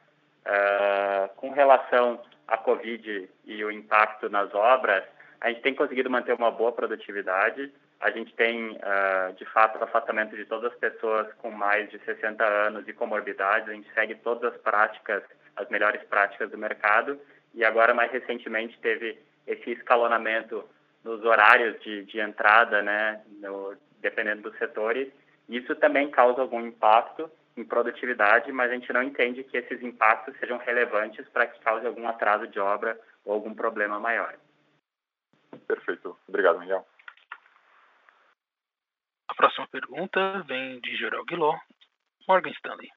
Uh, 0.47 1.35
com 1.37 1.51
relação 1.51 2.21
à 2.47 2.57
Covid 2.57 3.29
e 3.45 3.65
o 3.65 3.71
impacto 3.71 4.29
nas 4.29 4.55
obras, 4.55 5.05
a 5.41 5.49
gente 5.49 5.63
tem 5.63 5.75
conseguido 5.75 6.11
manter 6.11 6.33
uma 6.35 6.51
boa 6.51 6.73
produtividade. 6.73 7.73
A 8.01 8.11
gente 8.11 8.33
tem, 8.35 8.73
uh, 8.73 9.33
de 9.35 9.45
fato, 9.47 9.79
o 9.79 9.85
afastamento 9.85 10.37
de 10.37 10.45
todas 10.45 10.73
as 10.73 10.79
pessoas 10.79 11.33
com 11.35 11.51
mais 11.51 11.91
de 11.91 11.99
60 12.01 12.45
anos 12.45 12.89
e 12.89 12.93
comorbidades. 12.93 13.69
A 13.69 13.73
gente 13.73 13.93
segue 13.93 14.15
todas 14.17 14.55
as 14.55 14.61
práticas, 14.61 15.23
as 15.59 15.69
melhores 15.69 16.03
práticas 16.05 16.51
do 16.51 16.59
mercado. 16.59 17.21
E 17.55 17.65
agora, 17.65 17.95
mais 17.95 18.11
recentemente, 18.11 18.79
teve 18.81 19.19
esse 19.47 19.71
escalonamento 19.71 20.65
nos 21.05 21.25
horários 21.25 21.81
de, 21.81 22.05
de 22.05 22.21
entrada, 22.21 22.83
né, 22.83 23.23
no, 23.41 23.77
dependendo 24.01 24.43
dos 24.43 24.59
setores. 24.59 25.11
Isso 25.49 25.75
também 25.77 26.11
causa 26.11 26.43
algum 26.43 26.61
impacto, 26.61 27.31
em 27.57 27.65
produtividade, 27.65 28.53
mas 28.53 28.71
a 28.71 28.75
gente 28.75 28.93
não 28.93 29.03
entende 29.03 29.43
que 29.43 29.57
esses 29.57 29.83
impactos 29.83 30.37
sejam 30.39 30.59
relevantes 30.59 31.29
para 31.31 31.47
que 31.47 31.61
cause 31.61 31.85
algum 31.87 32.07
atraso 32.07 32.47
de 32.47 32.61
obra 32.61 32.99
ou 33.25 33.35
algum 33.35 33.53
problema 33.53 33.99
maior. 33.99 34.37
Perfeito. 35.67 36.17
Obrigado, 36.29 36.61
Miguel. 36.61 36.87
A 39.29 39.35
próxima 39.35 39.67
pergunta 39.69 40.43
vem 40.47 40.81
de 40.81 40.97
Gerald 40.97 41.27
Guiló, 41.27 41.59
Morgan 42.29 42.51
Stanley. 42.51 42.91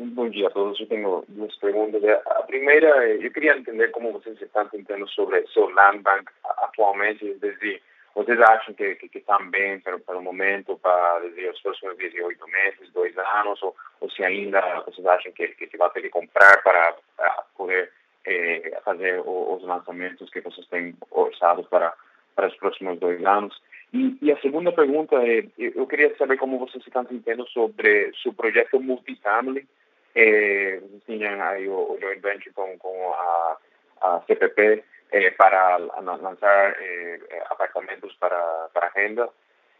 Bom 0.00 0.28
dia 0.28 0.46
a 0.46 0.50
todos. 0.50 0.78
Eu 0.78 0.86
tenho 0.86 1.24
duas 1.26 1.56
perguntas. 1.56 2.00
A 2.04 2.42
primeira, 2.44 3.08
eu 3.16 3.32
queria 3.32 3.56
entender 3.56 3.88
como 3.88 4.12
vocês 4.12 4.40
estão 4.40 4.62
entendendo 4.62 5.08
sobre 5.08 5.44
o 5.56 5.70
Land 5.70 5.98
Bank 6.04 6.30
atualmente, 6.44 7.34
desde 7.40 7.82
vocês 8.14 8.40
acham 8.40 8.74
que, 8.74 8.94
que, 8.94 9.08
que 9.08 9.18
estão 9.18 9.50
bem 9.50 9.80
para, 9.80 9.98
para 9.98 10.16
o 10.16 10.22
momento, 10.22 10.78
para 10.78 11.18
dizer, 11.28 11.50
os 11.50 11.60
próximos 11.60 11.98
18 11.98 12.46
meses, 12.46 12.92
dois 12.92 13.18
anos, 13.18 13.60
ou, 13.60 13.74
ou 14.00 14.08
se 14.08 14.22
ainda 14.22 14.60
vocês 14.86 15.04
acham 15.04 15.32
que, 15.32 15.48
que, 15.48 15.66
que 15.66 15.76
vai 15.76 15.90
ter 15.90 16.02
que 16.02 16.10
comprar 16.10 16.62
para, 16.62 16.94
para 17.16 17.30
poder 17.56 17.90
eh, 18.24 18.78
fazer 18.84 19.20
os 19.26 19.64
lançamentos 19.64 20.30
que 20.30 20.40
vocês 20.42 20.64
têm 20.68 20.94
orçados 21.10 21.66
para, 21.66 21.92
para 22.36 22.46
os 22.46 22.56
próximos 22.56 23.00
dois 23.00 23.24
anos? 23.26 23.60
E, 23.92 24.16
e, 24.22 24.30
a 24.30 24.40
segunda 24.40 24.70
pergunta 24.70 25.16
é, 25.16 25.44
eu 25.58 25.86
queria 25.88 26.14
saber 26.16 26.36
como 26.36 26.58
vocês 26.60 26.86
estão 26.86 27.04
sentindo 27.06 27.44
sobre 27.48 28.12
seu 28.22 28.32
projeto 28.32 28.78
multifamily. 28.78 29.66
Eh, 30.20 30.80
vocês 30.80 31.02
tinham 31.06 31.40
aí 31.40 31.68
o, 31.68 31.92
o 31.92 31.98
joint 32.00 32.20
venture 32.20 32.52
com, 32.52 32.76
com 32.78 33.12
a, 33.14 33.56
a 34.00 34.20
CPP, 34.26 34.82
eh, 35.12 35.30
para 35.30 35.76
lanzar 35.76 36.76
eh, 36.80 37.20
apartamentos 37.48 38.12
para, 38.16 38.68
para 38.74 38.90
renda. 38.96 39.28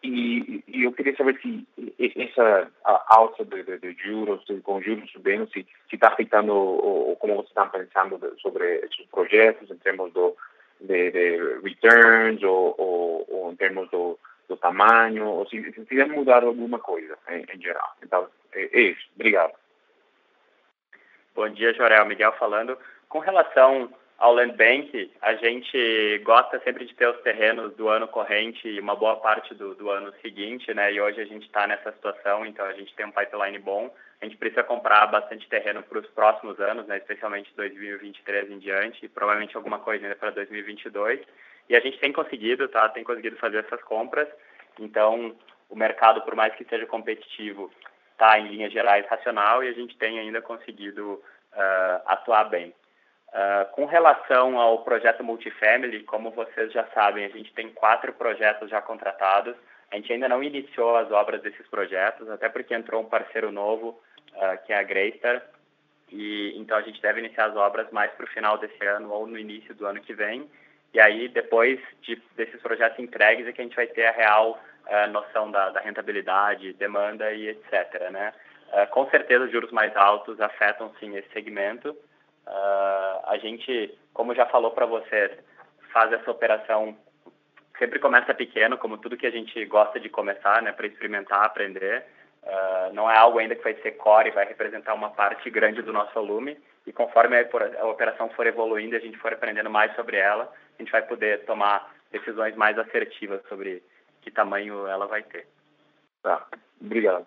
E, 0.01 0.63
e, 0.69 0.85
eu 0.85 0.93
queria 0.93 1.17
saber 1.17 1.41
se 1.41 1.67
essa 2.21 2.71
alta 3.09 3.45
de, 3.45 3.65
de, 3.65 3.79
de 3.79 3.93
juros, 4.01 4.45
com 4.63 4.81
juros 4.81 5.11
subindo, 5.11 5.51
se 5.51 5.67
está 5.93 6.07
afetando 6.07 6.55
ou, 6.55 7.17
como 7.17 7.35
vocês 7.35 7.49
estão 7.49 7.69
pensando 7.69 8.37
sobre 8.39 8.77
esses 8.77 9.07
projetos 9.11 9.69
em 9.69 9.79
termos 9.79 10.13
do, 10.13 10.37
de, 10.81 11.11
de 11.11 11.59
returns 11.65 12.41
ou, 12.45 12.77
ou, 12.79 13.27
ou, 13.29 13.53
em 13.53 13.57
termos 13.57 13.91
do, 13.91 14.17
do 14.49 14.57
tamanho, 14.57 15.27
ou 15.27 15.49
se, 15.49 15.61
se 15.73 15.85
tiver 15.87 16.07
mudado 16.07 16.47
alguma 16.47 16.79
coisa 16.79 17.19
em, 17.29 17.45
em 17.53 17.61
geral. 17.61 17.93
Então, 18.01 18.29
é, 18.53 18.69
é, 18.73 18.81
isso. 18.83 19.05
Obrigado. 19.17 19.53
Bom 21.39 21.49
dia, 21.51 21.73
Jorel. 21.73 22.05
Miguel 22.05 22.33
falando. 22.33 22.77
Com 23.09 23.21
relação 23.21 23.95
ao 24.19 24.35
Land 24.35 24.57
Bank, 24.57 25.13
a 25.23 25.37
gente 25.37 26.19
gosta 26.25 26.59
sempre 26.65 26.85
de 26.85 26.93
ter 26.97 27.07
os 27.07 27.21
terrenos 27.21 27.77
do 27.77 27.89
ano 27.89 28.09
corrente 28.09 28.67
e 28.67 28.81
uma 28.81 28.97
boa 28.97 29.15
parte 29.15 29.55
do, 29.55 29.73
do 29.77 29.89
ano 29.89 30.13
seguinte, 30.21 30.75
né? 30.75 30.93
E 30.93 31.01
hoje 31.01 31.21
a 31.21 31.25
gente 31.25 31.47
está 31.47 31.65
nessa 31.65 31.93
situação, 31.93 32.45
então 32.45 32.67
a 32.67 32.73
gente 32.73 32.93
tem 32.97 33.07
um 33.07 33.13
pipeline 33.13 33.57
bom. 33.61 33.89
A 34.21 34.25
gente 34.25 34.37
precisa 34.37 34.65
comprar 34.65 35.07
bastante 35.07 35.49
terreno 35.49 35.81
para 35.85 36.01
os 36.01 36.09
próximos 36.09 36.59
anos, 36.59 36.89
né? 36.89 36.97
Especialmente 36.97 37.55
2023 37.55 38.51
em 38.51 38.59
diante, 38.59 39.07
e 39.07 39.09
provavelmente 39.09 39.57
alguma 39.57 39.79
coisa 39.79 40.07
ainda 40.07 40.17
para 40.17 40.31
2022. 40.31 41.21
E 41.69 41.77
a 41.77 41.81
gente 41.81 42.01
tem 42.01 42.13
conseguido, 42.13 42.67
tá? 42.67 42.89
Tem 42.89 43.05
conseguido 43.05 43.37
fazer 43.37 43.59
essas 43.59 43.81
compras. 43.85 44.27
Então, 44.77 45.37
o 45.71 45.77
mercado, 45.77 46.21
por 46.23 46.35
mais 46.35 46.53
que 46.57 46.65
seja 46.65 46.85
competitivo, 46.85 47.71
está 48.19 48.37
em 48.37 48.49
linhas 48.49 48.73
gerais 48.73 49.07
racional 49.07 49.63
e 49.63 49.69
a 49.69 49.73
gente 49.73 49.97
tem 49.97 50.19
ainda 50.19 50.43
conseguido 50.43 51.15
uh, 51.15 52.03
atuar 52.05 52.45
bem. 52.51 52.75
Uh, 53.29 53.71
com 53.73 53.85
relação 53.85 54.59
ao 54.59 54.83
projeto 54.83 55.23
Multifamily, 55.23 56.03
como 56.03 56.33
vocês 56.33 56.73
já 56.73 56.85
sabem, 56.93 57.25
a 57.25 57.29
gente 57.29 57.53
tem 57.53 57.71
quatro 57.71 58.13
projetos 58.13 58.69
já 58.69 58.83
contratados. 58.83 59.55
A 59.93 59.97
gente 59.97 60.13
ainda 60.13 60.29
não 60.29 60.43
iniciou 60.43 60.97
as 60.97 61.11
obras 61.13 61.41
desses 61.43 61.67
projetos, 61.69 62.29
até 62.29 62.49
porque 62.49 62.75
entrou 62.75 63.01
um 63.01 63.09
parceiro 63.09 63.53
novo, 63.53 64.01
uh, 64.35 64.67
que 64.67 64.73
é 64.73 64.79
a 64.79 64.83
Greystar, 64.83 65.41
e 66.11 66.55
então 66.57 66.77
a 66.77 66.83
gente 66.83 67.01
deve 67.01 67.21
iniciar 67.21 67.47
as 67.47 67.57
obras 67.57 67.89
mais 67.93 68.11
para 68.13 68.25
o 68.25 68.31
final 68.31 68.59
desse 68.59 68.85
ano 68.85 69.13
ou 69.13 69.27
no 69.27 69.39
início 69.39 69.75
do 69.75 69.87
ano 69.87 70.01
que 70.01 70.15
vem. 70.15 70.51
E 70.95 71.01
aí, 71.01 71.29
depois 71.29 71.79
de, 72.03 72.21
desses 72.37 72.61
projetos 72.61 72.99
entregues, 72.99 73.47
é 73.47 73.53
que 73.53 73.61
a 73.61 73.65
gente 73.65 73.77
vai 73.77 73.87
ter 73.87 74.07
a 74.07 74.13
real 74.13 74.59
uh, 74.87 75.11
noção 75.11 75.51
da, 75.51 75.71
da, 75.71 75.81
rentabilidade, 75.81 76.73
demanda 76.75 77.33
e 77.33 77.49
etc. 77.49 78.11
Né? 78.11 78.33
com 78.91 79.09
certeza, 79.09 79.47
os 79.47 79.51
juros 79.51 79.73
mais 79.73 79.97
altos 79.97 80.39
afetam 80.43 80.93
sim 81.01 81.17
esse 81.17 81.31
segmento, 81.31 81.97
Uh, 82.49 83.21
a 83.25 83.37
gente, 83.37 83.95
como 84.15 84.35
já 84.35 84.47
falou 84.47 84.71
para 84.71 84.87
vocês, 84.87 85.31
faz 85.93 86.11
essa 86.13 86.31
operação 86.31 86.97
sempre 87.79 87.99
começa 87.99 88.35
pequeno, 88.35 88.79
como 88.79 88.97
tudo 88.97 89.17
que 89.17 89.27
a 89.27 89.31
gente 89.31 89.65
gosta 89.67 90.01
de 90.01 90.09
começar, 90.09 90.63
né, 90.63 90.73
para 90.73 90.87
experimentar, 90.87 91.45
aprender. 91.45 92.05
Uh, 92.43 92.95
não 92.95 93.09
é 93.09 93.17
algo 93.17 93.39
ainda 93.39 93.55
que 93.55 93.63
vai 93.63 93.75
ser 93.75 93.93
core, 93.93 94.31
vai 94.31 94.47
representar 94.47 94.95
uma 94.95 95.11
parte 95.11 95.49
grande 95.51 95.83
do 95.83 95.93
nosso 95.93 96.13
volume. 96.15 96.59
E 96.89 96.93
conforme 96.93 97.37
a 97.39 97.87
operação 97.87 98.31
for 98.31 98.47
evoluindo, 98.47 98.97
a 98.97 98.99
gente 98.99 99.19
for 99.19 99.31
aprendendo 99.31 99.69
mais 99.69 99.95
sobre 99.95 100.17
ela, 100.17 100.51
a 100.79 100.83
gente 100.83 100.91
vai 100.91 101.03
poder 101.03 101.45
tomar 101.45 101.95
decisões 102.11 102.57
mais 102.57 102.79
assertivas 102.79 103.47
sobre 103.47 103.83
que 104.23 104.31
tamanho 104.31 104.87
ela 104.87 105.07
vai 105.07 105.23
ter. 105.23 105.47
Tá, 106.23 106.47
obrigado. 106.81 107.27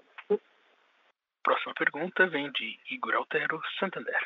Próxima 1.44 1.76
pergunta 1.76 2.26
vem 2.26 2.52
de 2.52 2.80
Igor 2.90 3.14
Altero, 3.14 3.62
Santander. 3.80 4.20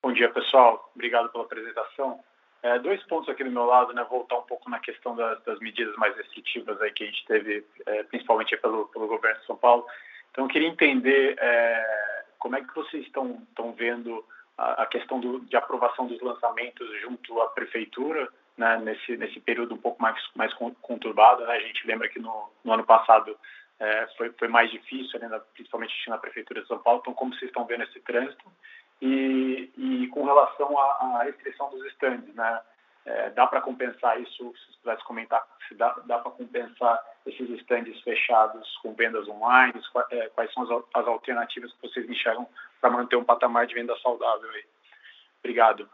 Bom 0.00 0.12
dia, 0.12 0.30
pessoal. 0.32 0.92
Obrigado 0.94 1.28
pela 1.30 1.42
apresentação. 1.42 2.22
É, 2.62 2.78
dois 2.78 3.02
pontos 3.04 3.28
aqui 3.28 3.42
do 3.42 3.50
meu 3.50 3.64
lado, 3.64 3.92
né? 3.92 4.06
Voltar 4.08 4.38
um 4.38 4.42
pouco 4.42 4.70
na 4.70 4.78
questão 4.78 5.16
das, 5.16 5.42
das 5.42 5.58
medidas 5.58 5.96
mais 5.96 6.16
restritivas 6.16 6.80
aí 6.80 6.92
que 6.92 7.02
a 7.02 7.06
gente 7.06 7.26
teve, 7.26 7.66
é, 7.84 8.04
principalmente 8.04 8.56
pelo, 8.58 8.86
pelo 8.90 9.08
governo 9.08 9.40
de 9.40 9.46
São 9.46 9.56
Paulo. 9.56 9.84
Então, 10.30 10.44
eu 10.44 10.48
queria 10.48 10.68
entender 10.68 11.36
é, 11.38 12.15
como 12.38 12.56
é 12.56 12.62
que 12.62 12.74
vocês 12.74 13.04
estão, 13.06 13.42
estão 13.48 13.72
vendo 13.72 14.24
a, 14.56 14.82
a 14.82 14.86
questão 14.86 15.20
do, 15.20 15.40
de 15.40 15.56
aprovação 15.56 16.06
dos 16.06 16.20
lançamentos 16.20 16.88
junto 17.00 17.40
à 17.40 17.48
prefeitura, 17.48 18.28
né? 18.56 18.78
Nesse, 18.78 19.16
nesse 19.16 19.38
período 19.40 19.74
um 19.74 19.78
pouco 19.78 20.00
mais, 20.00 20.16
mais 20.34 20.52
conturbado, 20.54 21.44
né? 21.46 21.56
A 21.56 21.60
gente 21.60 21.86
lembra 21.86 22.08
que 22.08 22.18
no, 22.18 22.50
no 22.64 22.72
ano 22.72 22.84
passado 22.84 23.36
é, 23.78 24.06
foi, 24.16 24.32
foi 24.32 24.48
mais 24.48 24.70
difícil, 24.70 25.18
né? 25.20 25.40
principalmente 25.52 25.92
na 26.08 26.18
prefeitura 26.18 26.62
de 26.62 26.68
São 26.68 26.78
Paulo. 26.78 27.00
Então, 27.00 27.14
como 27.14 27.34
vocês 27.34 27.50
estão 27.50 27.66
vendo 27.66 27.84
esse 27.84 28.00
trânsito? 28.00 28.44
E, 29.00 29.70
e 29.76 30.08
com 30.08 30.24
relação 30.24 30.78
à, 30.78 31.22
restrição 31.24 31.70
dos 31.70 31.84
estandes, 31.86 32.34
né? 32.34 32.60
É, 33.06 33.30
dá 33.30 33.46
para 33.46 33.60
compensar 33.60 34.20
isso? 34.20 34.52
Se 34.56 34.78
pudesse 34.80 35.04
comentar, 35.04 35.40
se 35.68 35.74
dá, 35.76 35.92
dá 36.06 36.18
para 36.18 36.32
compensar 36.32 37.00
esses 37.24 37.48
estandes 37.50 38.00
fechados 38.02 38.76
com 38.82 38.94
vendas 38.94 39.28
online? 39.28 39.80
É, 40.10 40.28
quais 40.30 40.52
são 40.52 40.64
as, 40.64 40.84
as 40.92 41.06
alternativas 41.06 41.72
que 41.74 41.88
vocês 41.88 42.10
enxergam 42.10 42.48
para 42.80 42.90
manter 42.90 43.14
um 43.14 43.24
patamar 43.24 43.66
de 43.66 43.74
venda 43.74 43.96
saudável 43.98 44.50
aí? 44.50 44.64
Obrigado. 45.38 45.88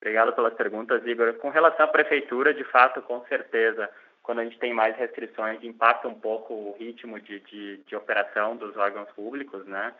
Obrigado 0.00 0.32
pelas 0.32 0.54
perguntas, 0.54 1.06
Igor. 1.06 1.34
Com 1.34 1.50
relação 1.50 1.84
à 1.84 1.88
prefeitura, 1.88 2.54
de 2.54 2.64
fato, 2.64 3.02
com 3.02 3.22
certeza, 3.26 3.90
quando 4.22 4.38
a 4.38 4.44
gente 4.44 4.58
tem 4.58 4.72
mais 4.72 4.96
restrições, 4.96 5.62
impacta 5.62 6.08
um 6.08 6.18
pouco 6.18 6.54
o 6.54 6.76
ritmo 6.78 7.20
de, 7.20 7.40
de, 7.40 7.76
de 7.78 7.94
operação 7.94 8.56
dos 8.56 8.74
órgãos 8.78 9.10
públicos, 9.10 9.66
né? 9.66 9.92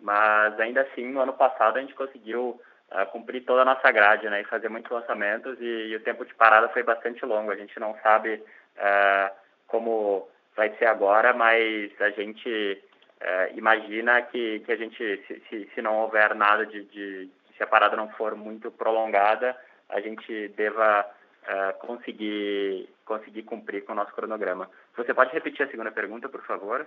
Mas 0.00 0.58
ainda 0.58 0.80
assim, 0.80 1.06
no 1.06 1.20
ano 1.20 1.34
passado 1.34 1.76
a 1.76 1.80
gente 1.80 1.94
conseguiu 1.94 2.60
uh, 2.92 3.06
cumprir 3.12 3.44
toda 3.44 3.62
a 3.62 3.64
nossa 3.64 3.90
grade, 3.90 4.28
né? 4.28 4.40
E 4.40 4.44
fazer 4.44 4.68
muitos 4.68 4.90
lançamentos 4.90 5.60
e, 5.60 5.88
e, 5.88 5.96
o 5.96 6.00
tempo 6.00 6.24
de 6.24 6.34
parada 6.34 6.68
foi 6.68 6.82
bastante 6.82 7.24
longo. 7.24 7.50
A 7.50 7.56
gente 7.56 7.78
não 7.78 7.96
sabe 8.02 8.34
uh, 8.76 9.34
como 9.66 10.28
vai 10.56 10.74
ser 10.76 10.86
agora, 10.86 11.32
mas 11.32 11.90
a 12.00 12.10
gente 12.10 12.82
uh, 13.20 13.56
imagina 13.58 14.22
que, 14.22 14.60
que 14.60 14.72
a 14.72 14.76
gente, 14.76 15.24
se, 15.26 15.42
se, 15.48 15.70
se 15.74 15.82
não 15.82 16.02
houver 16.02 16.34
nada 16.34 16.64
de, 16.66 16.84
de, 16.84 17.30
se 17.56 17.62
a 17.62 17.66
parada 17.66 17.96
não 17.96 18.08
for 18.10 18.34
muito 18.34 18.70
prolongada, 18.70 19.56
a 19.88 20.00
gente 20.00 20.48
deva 20.48 21.06
uh, 21.44 21.78
conseguir, 21.78 22.88
conseguir 23.04 23.42
cumprir 23.42 23.84
com 23.84 23.92
o 23.92 23.96
nosso 23.96 24.12
cronograma. 24.12 24.70
Você 24.96 25.12
pode 25.12 25.32
repetir 25.32 25.66
a 25.66 25.70
segunda 25.70 25.90
pergunta, 25.90 26.28
por 26.28 26.42
favor? 26.42 26.86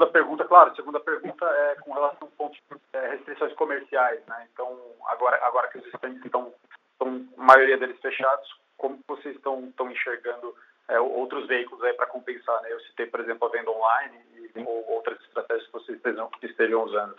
Segunda 0.00 0.12
pergunta, 0.12 0.44
claro, 0.46 0.76
segunda 0.76 1.00
pergunta 1.00 1.44
é 1.44 1.74
com 1.82 1.92
relação 1.92 2.26
a 2.26 2.36
pontos, 2.38 2.58
é, 2.94 3.08
restrições 3.08 3.52
comerciais, 3.52 4.24
né? 4.26 4.48
Então, 4.50 4.78
agora, 5.06 5.38
agora 5.44 5.68
que 5.68 5.76
os 5.76 5.86
estandes 5.88 6.24
estão, 6.24 6.54
estão, 6.92 7.28
a 7.36 7.42
maioria 7.42 7.76
deles 7.76 8.00
fechados, 8.00 8.48
como 8.78 8.98
vocês 9.06 9.36
estão, 9.36 9.68
estão 9.68 9.90
enxergando 9.90 10.56
é, 10.88 10.98
outros 10.98 11.46
veículos 11.46 11.84
aí 11.84 11.92
para 11.92 12.06
compensar, 12.06 12.62
né? 12.62 12.72
Eu 12.72 12.80
citei, 12.80 13.06
por 13.06 13.20
exemplo, 13.20 13.46
a 13.46 13.50
venda 13.50 13.70
online 13.70 14.24
e 14.54 14.62
ou 14.62 14.90
outras 14.90 15.20
estratégias 15.20 15.66
que 15.66 15.72
vocês 15.72 15.98
estejam, 15.98 16.30
estejam 16.42 16.82
usando. 16.82 17.14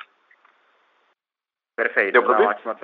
Perfeito, 1.75 2.13
Deu 2.13 2.23
Não, 2.23 2.45
ótima, 2.45 2.79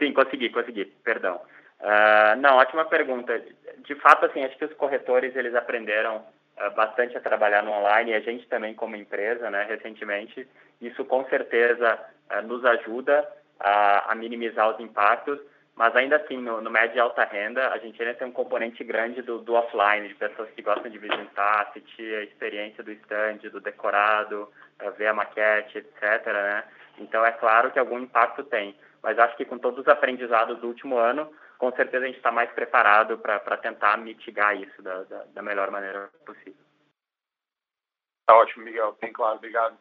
Sim, 0.00 0.12
consegui, 0.12 0.50
consegui, 0.50 0.84
perdão. 0.84 1.40
Uh, 1.80 2.34
não, 2.40 2.56
ótima 2.56 2.84
pergunta. 2.86 3.40
De 3.78 3.94
fato, 3.94 4.26
assim, 4.26 4.42
acho 4.42 4.58
que 4.58 4.64
os 4.64 4.74
corretores 4.74 5.36
eles 5.36 5.54
aprenderam 5.54 6.26
bastante 6.74 7.16
a 7.16 7.20
trabalhar 7.20 7.62
no 7.62 7.72
online 7.72 8.10
e 8.10 8.14
a 8.14 8.20
gente 8.20 8.46
também 8.48 8.74
como 8.74 8.96
empresa, 8.96 9.50
né, 9.50 9.64
recentemente. 9.68 10.48
Isso 10.80 11.04
com 11.04 11.24
certeza 11.26 11.98
uh, 12.30 12.46
nos 12.46 12.64
ajuda 12.64 13.28
a, 13.60 14.12
a, 14.12 14.14
minimizar 14.14 14.70
os 14.70 14.80
impactos, 14.80 15.38
mas 15.74 15.94
ainda 15.94 16.16
assim, 16.16 16.38
no, 16.38 16.60
no 16.60 16.70
médio 16.70 16.96
e 16.96 17.00
alta 17.00 17.24
renda, 17.24 17.68
a 17.68 17.78
gente 17.78 18.00
ainda 18.02 18.14
tem 18.14 18.26
um 18.26 18.32
componente 18.32 18.82
grande 18.82 19.20
do, 19.22 19.38
do 19.38 19.54
offline, 19.54 20.08
de 20.08 20.14
pessoas 20.14 20.50
que 20.50 20.62
gostam 20.62 20.90
de 20.90 20.98
visitar, 20.98 21.68
assistir 21.68 22.14
a 22.14 22.22
experiência 22.22 22.82
do 22.82 22.92
stand, 22.92 23.38
do 23.50 23.60
decorado, 23.60 24.48
ver 24.96 25.08
a 25.08 25.14
maquete, 25.14 25.78
etc. 25.78 26.26
Né? 26.26 26.64
Então, 26.98 27.24
é 27.24 27.32
claro 27.32 27.70
que 27.70 27.78
algum 27.78 27.98
impacto 27.98 28.42
tem 28.44 28.74
mas 29.06 29.20
acho 29.20 29.36
que 29.36 29.44
com 29.44 29.56
todos 29.56 29.78
os 29.78 29.88
aprendizados 29.88 30.58
do 30.58 30.66
último 30.66 30.98
ano, 30.98 31.30
com 31.58 31.72
certeza 31.72 32.04
a 32.04 32.06
gente 32.06 32.18
está 32.18 32.30
mais 32.30 32.50
preparado 32.52 33.18
para 33.18 33.56
tentar 33.56 33.96
mitigar 33.98 34.56
isso 34.56 34.82
da, 34.82 35.02
da, 35.04 35.24
da, 35.24 35.42
melhor 35.42 35.70
maneira 35.70 36.08
possível. 36.24 36.64
Tá 38.26 38.36
ótimo, 38.36 38.64
Miguel. 38.64 38.96
Bem 39.00 39.12
claro. 39.12 39.36
Obrigado. 39.36 39.78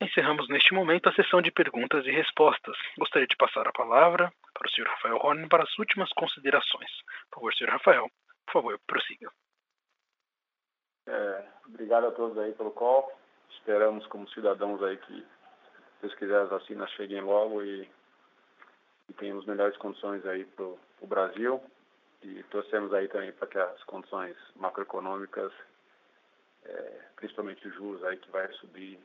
Encerramos 0.00 0.48
neste 0.48 0.72
momento 0.72 1.08
a 1.08 1.12
sessão 1.12 1.42
de 1.42 1.50
perguntas 1.50 2.06
e 2.06 2.10
respostas. 2.10 2.76
Gostaria 2.96 3.26
de 3.26 3.36
passar 3.36 3.66
a 3.66 3.72
palavra 3.72 4.32
para 4.54 4.66
o 4.66 4.70
Sr. 4.70 4.86
Rafael 4.86 5.16
Horn 5.16 5.48
para 5.48 5.64
as 5.64 5.78
últimas 5.78 6.08
considerações. 6.12 6.90
Por 7.30 7.40
favor, 7.40 7.54
Sr. 7.54 7.70
Rafael, 7.70 8.08
por 8.46 8.52
favor, 8.52 8.80
prossiga. 8.86 9.30
É, 11.08 11.44
obrigado 11.66 12.06
a 12.06 12.12
todos 12.12 12.38
aí 12.38 12.52
pelo 12.52 12.70
call. 12.70 13.10
Esperamos 13.50 14.06
como 14.06 14.28
cidadãos 14.30 14.82
aí 14.82 14.96
que 14.98 15.26
Deus 16.00 16.14
quiser, 16.14 16.42
as 16.42 16.50
vacinas 16.50 16.90
cheguem 16.92 17.20
logo 17.20 17.62
e, 17.62 17.90
e 19.08 19.12
tenhamos 19.14 19.46
melhores 19.46 19.76
condições 19.76 20.24
aí 20.26 20.44
para 20.44 20.64
o 20.64 21.06
Brasil. 21.06 21.60
E 22.22 22.42
torcemos 22.44 22.92
aí 22.92 23.08
também 23.08 23.32
para 23.32 23.46
que 23.46 23.58
as 23.58 23.82
condições 23.84 24.36
macroeconômicas, 24.56 25.52
é, 26.64 27.00
principalmente 27.16 27.66
os 27.68 27.74
juros 27.74 28.02
aí 28.04 28.16
que 28.16 28.30
vai 28.30 28.50
subir, 28.54 28.98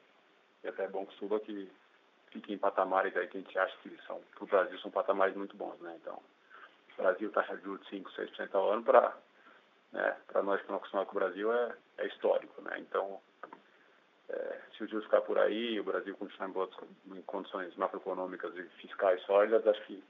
e 0.64 0.68
até 0.68 0.86
é 0.86 0.88
bom 0.88 1.06
que 1.06 1.16
suba, 1.16 1.40
que 1.40 1.72
fiquem 2.32 2.56
em 2.56 2.58
patamares 2.58 3.16
aí 3.16 3.28
que 3.28 3.38
a 3.38 3.42
gente 3.42 3.60
acha 3.60 3.78
que 3.84 3.96
são, 4.08 4.20
para 4.34 4.44
o 4.44 4.48
Brasil, 4.48 4.80
são 4.80 4.90
patamares 4.90 5.36
muito 5.36 5.56
bons, 5.56 5.80
né? 5.80 5.96
Então, 6.02 6.20
o 6.98 7.02
Brasil 7.02 7.32
taxa 7.32 7.56
de 7.56 7.64
juros 7.64 7.82
de 7.84 7.90
5, 7.90 8.12
6% 8.12 8.56
ao 8.56 8.72
ano 8.72 8.84
para 8.84 9.16
né, 9.94 10.18
para 10.28 10.42
nós 10.42 10.60
que 10.62 10.70
não 10.70 10.78
acostumamos 10.78 11.10
com 11.10 11.18
o 11.18 11.20
Brasil 11.20 11.54
é, 11.54 11.76
é 12.00 12.08
histórico, 12.08 12.62
né? 12.64 12.80
Então, 12.80 13.22
é, 14.30 14.58
se 14.76 14.84
o 14.84 14.88
juros 14.88 15.06
ficar 15.06 15.22
por 15.22 15.38
aí, 15.38 15.80
o 15.80 15.84
Brasil 15.84 16.16
continuar 16.16 16.50
em, 16.50 16.52
boas, 16.52 16.70
em 17.08 17.22
condições 17.24 17.76
macroeconômicas 17.76 18.56
e 18.56 18.64
fiscais 18.82 19.22
sólidas, 19.24 19.66
acho 19.68 19.82
que 19.84 20.04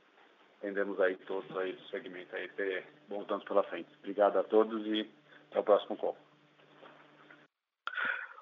tendemos 0.62 1.00
aí 1.02 1.16
todos 1.28 1.58
aí 1.58 1.74
do 1.74 1.88
segmento 1.90 2.36
aí 2.36 2.48
ter 2.50 2.86
bons 3.10 3.30
anos 3.30 3.44
pela 3.44 3.64
frente. 3.64 3.90
Obrigado 4.00 4.40
a 4.40 4.44
todos 4.44 4.86
e 4.88 5.10
até 5.52 5.60
o 5.60 5.64
próximo 5.64 5.98
call. 5.98 6.18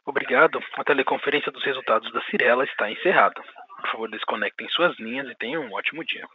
Obrigado. 0.05 0.59
A 0.77 0.83
teleconferência 0.83 1.51
dos 1.51 1.63
resultados 1.63 2.11
da 2.11 2.21
Cirela 2.23 2.63
está 2.63 2.91
encerrada. 2.91 3.41
Por 3.81 3.91
favor, 3.91 4.09
desconectem 4.09 4.67
suas 4.69 4.97
linhas 4.99 5.27
e 5.29 5.35
tenham 5.35 5.63
um 5.63 5.73
ótimo 5.73 6.03
dia. 6.03 6.27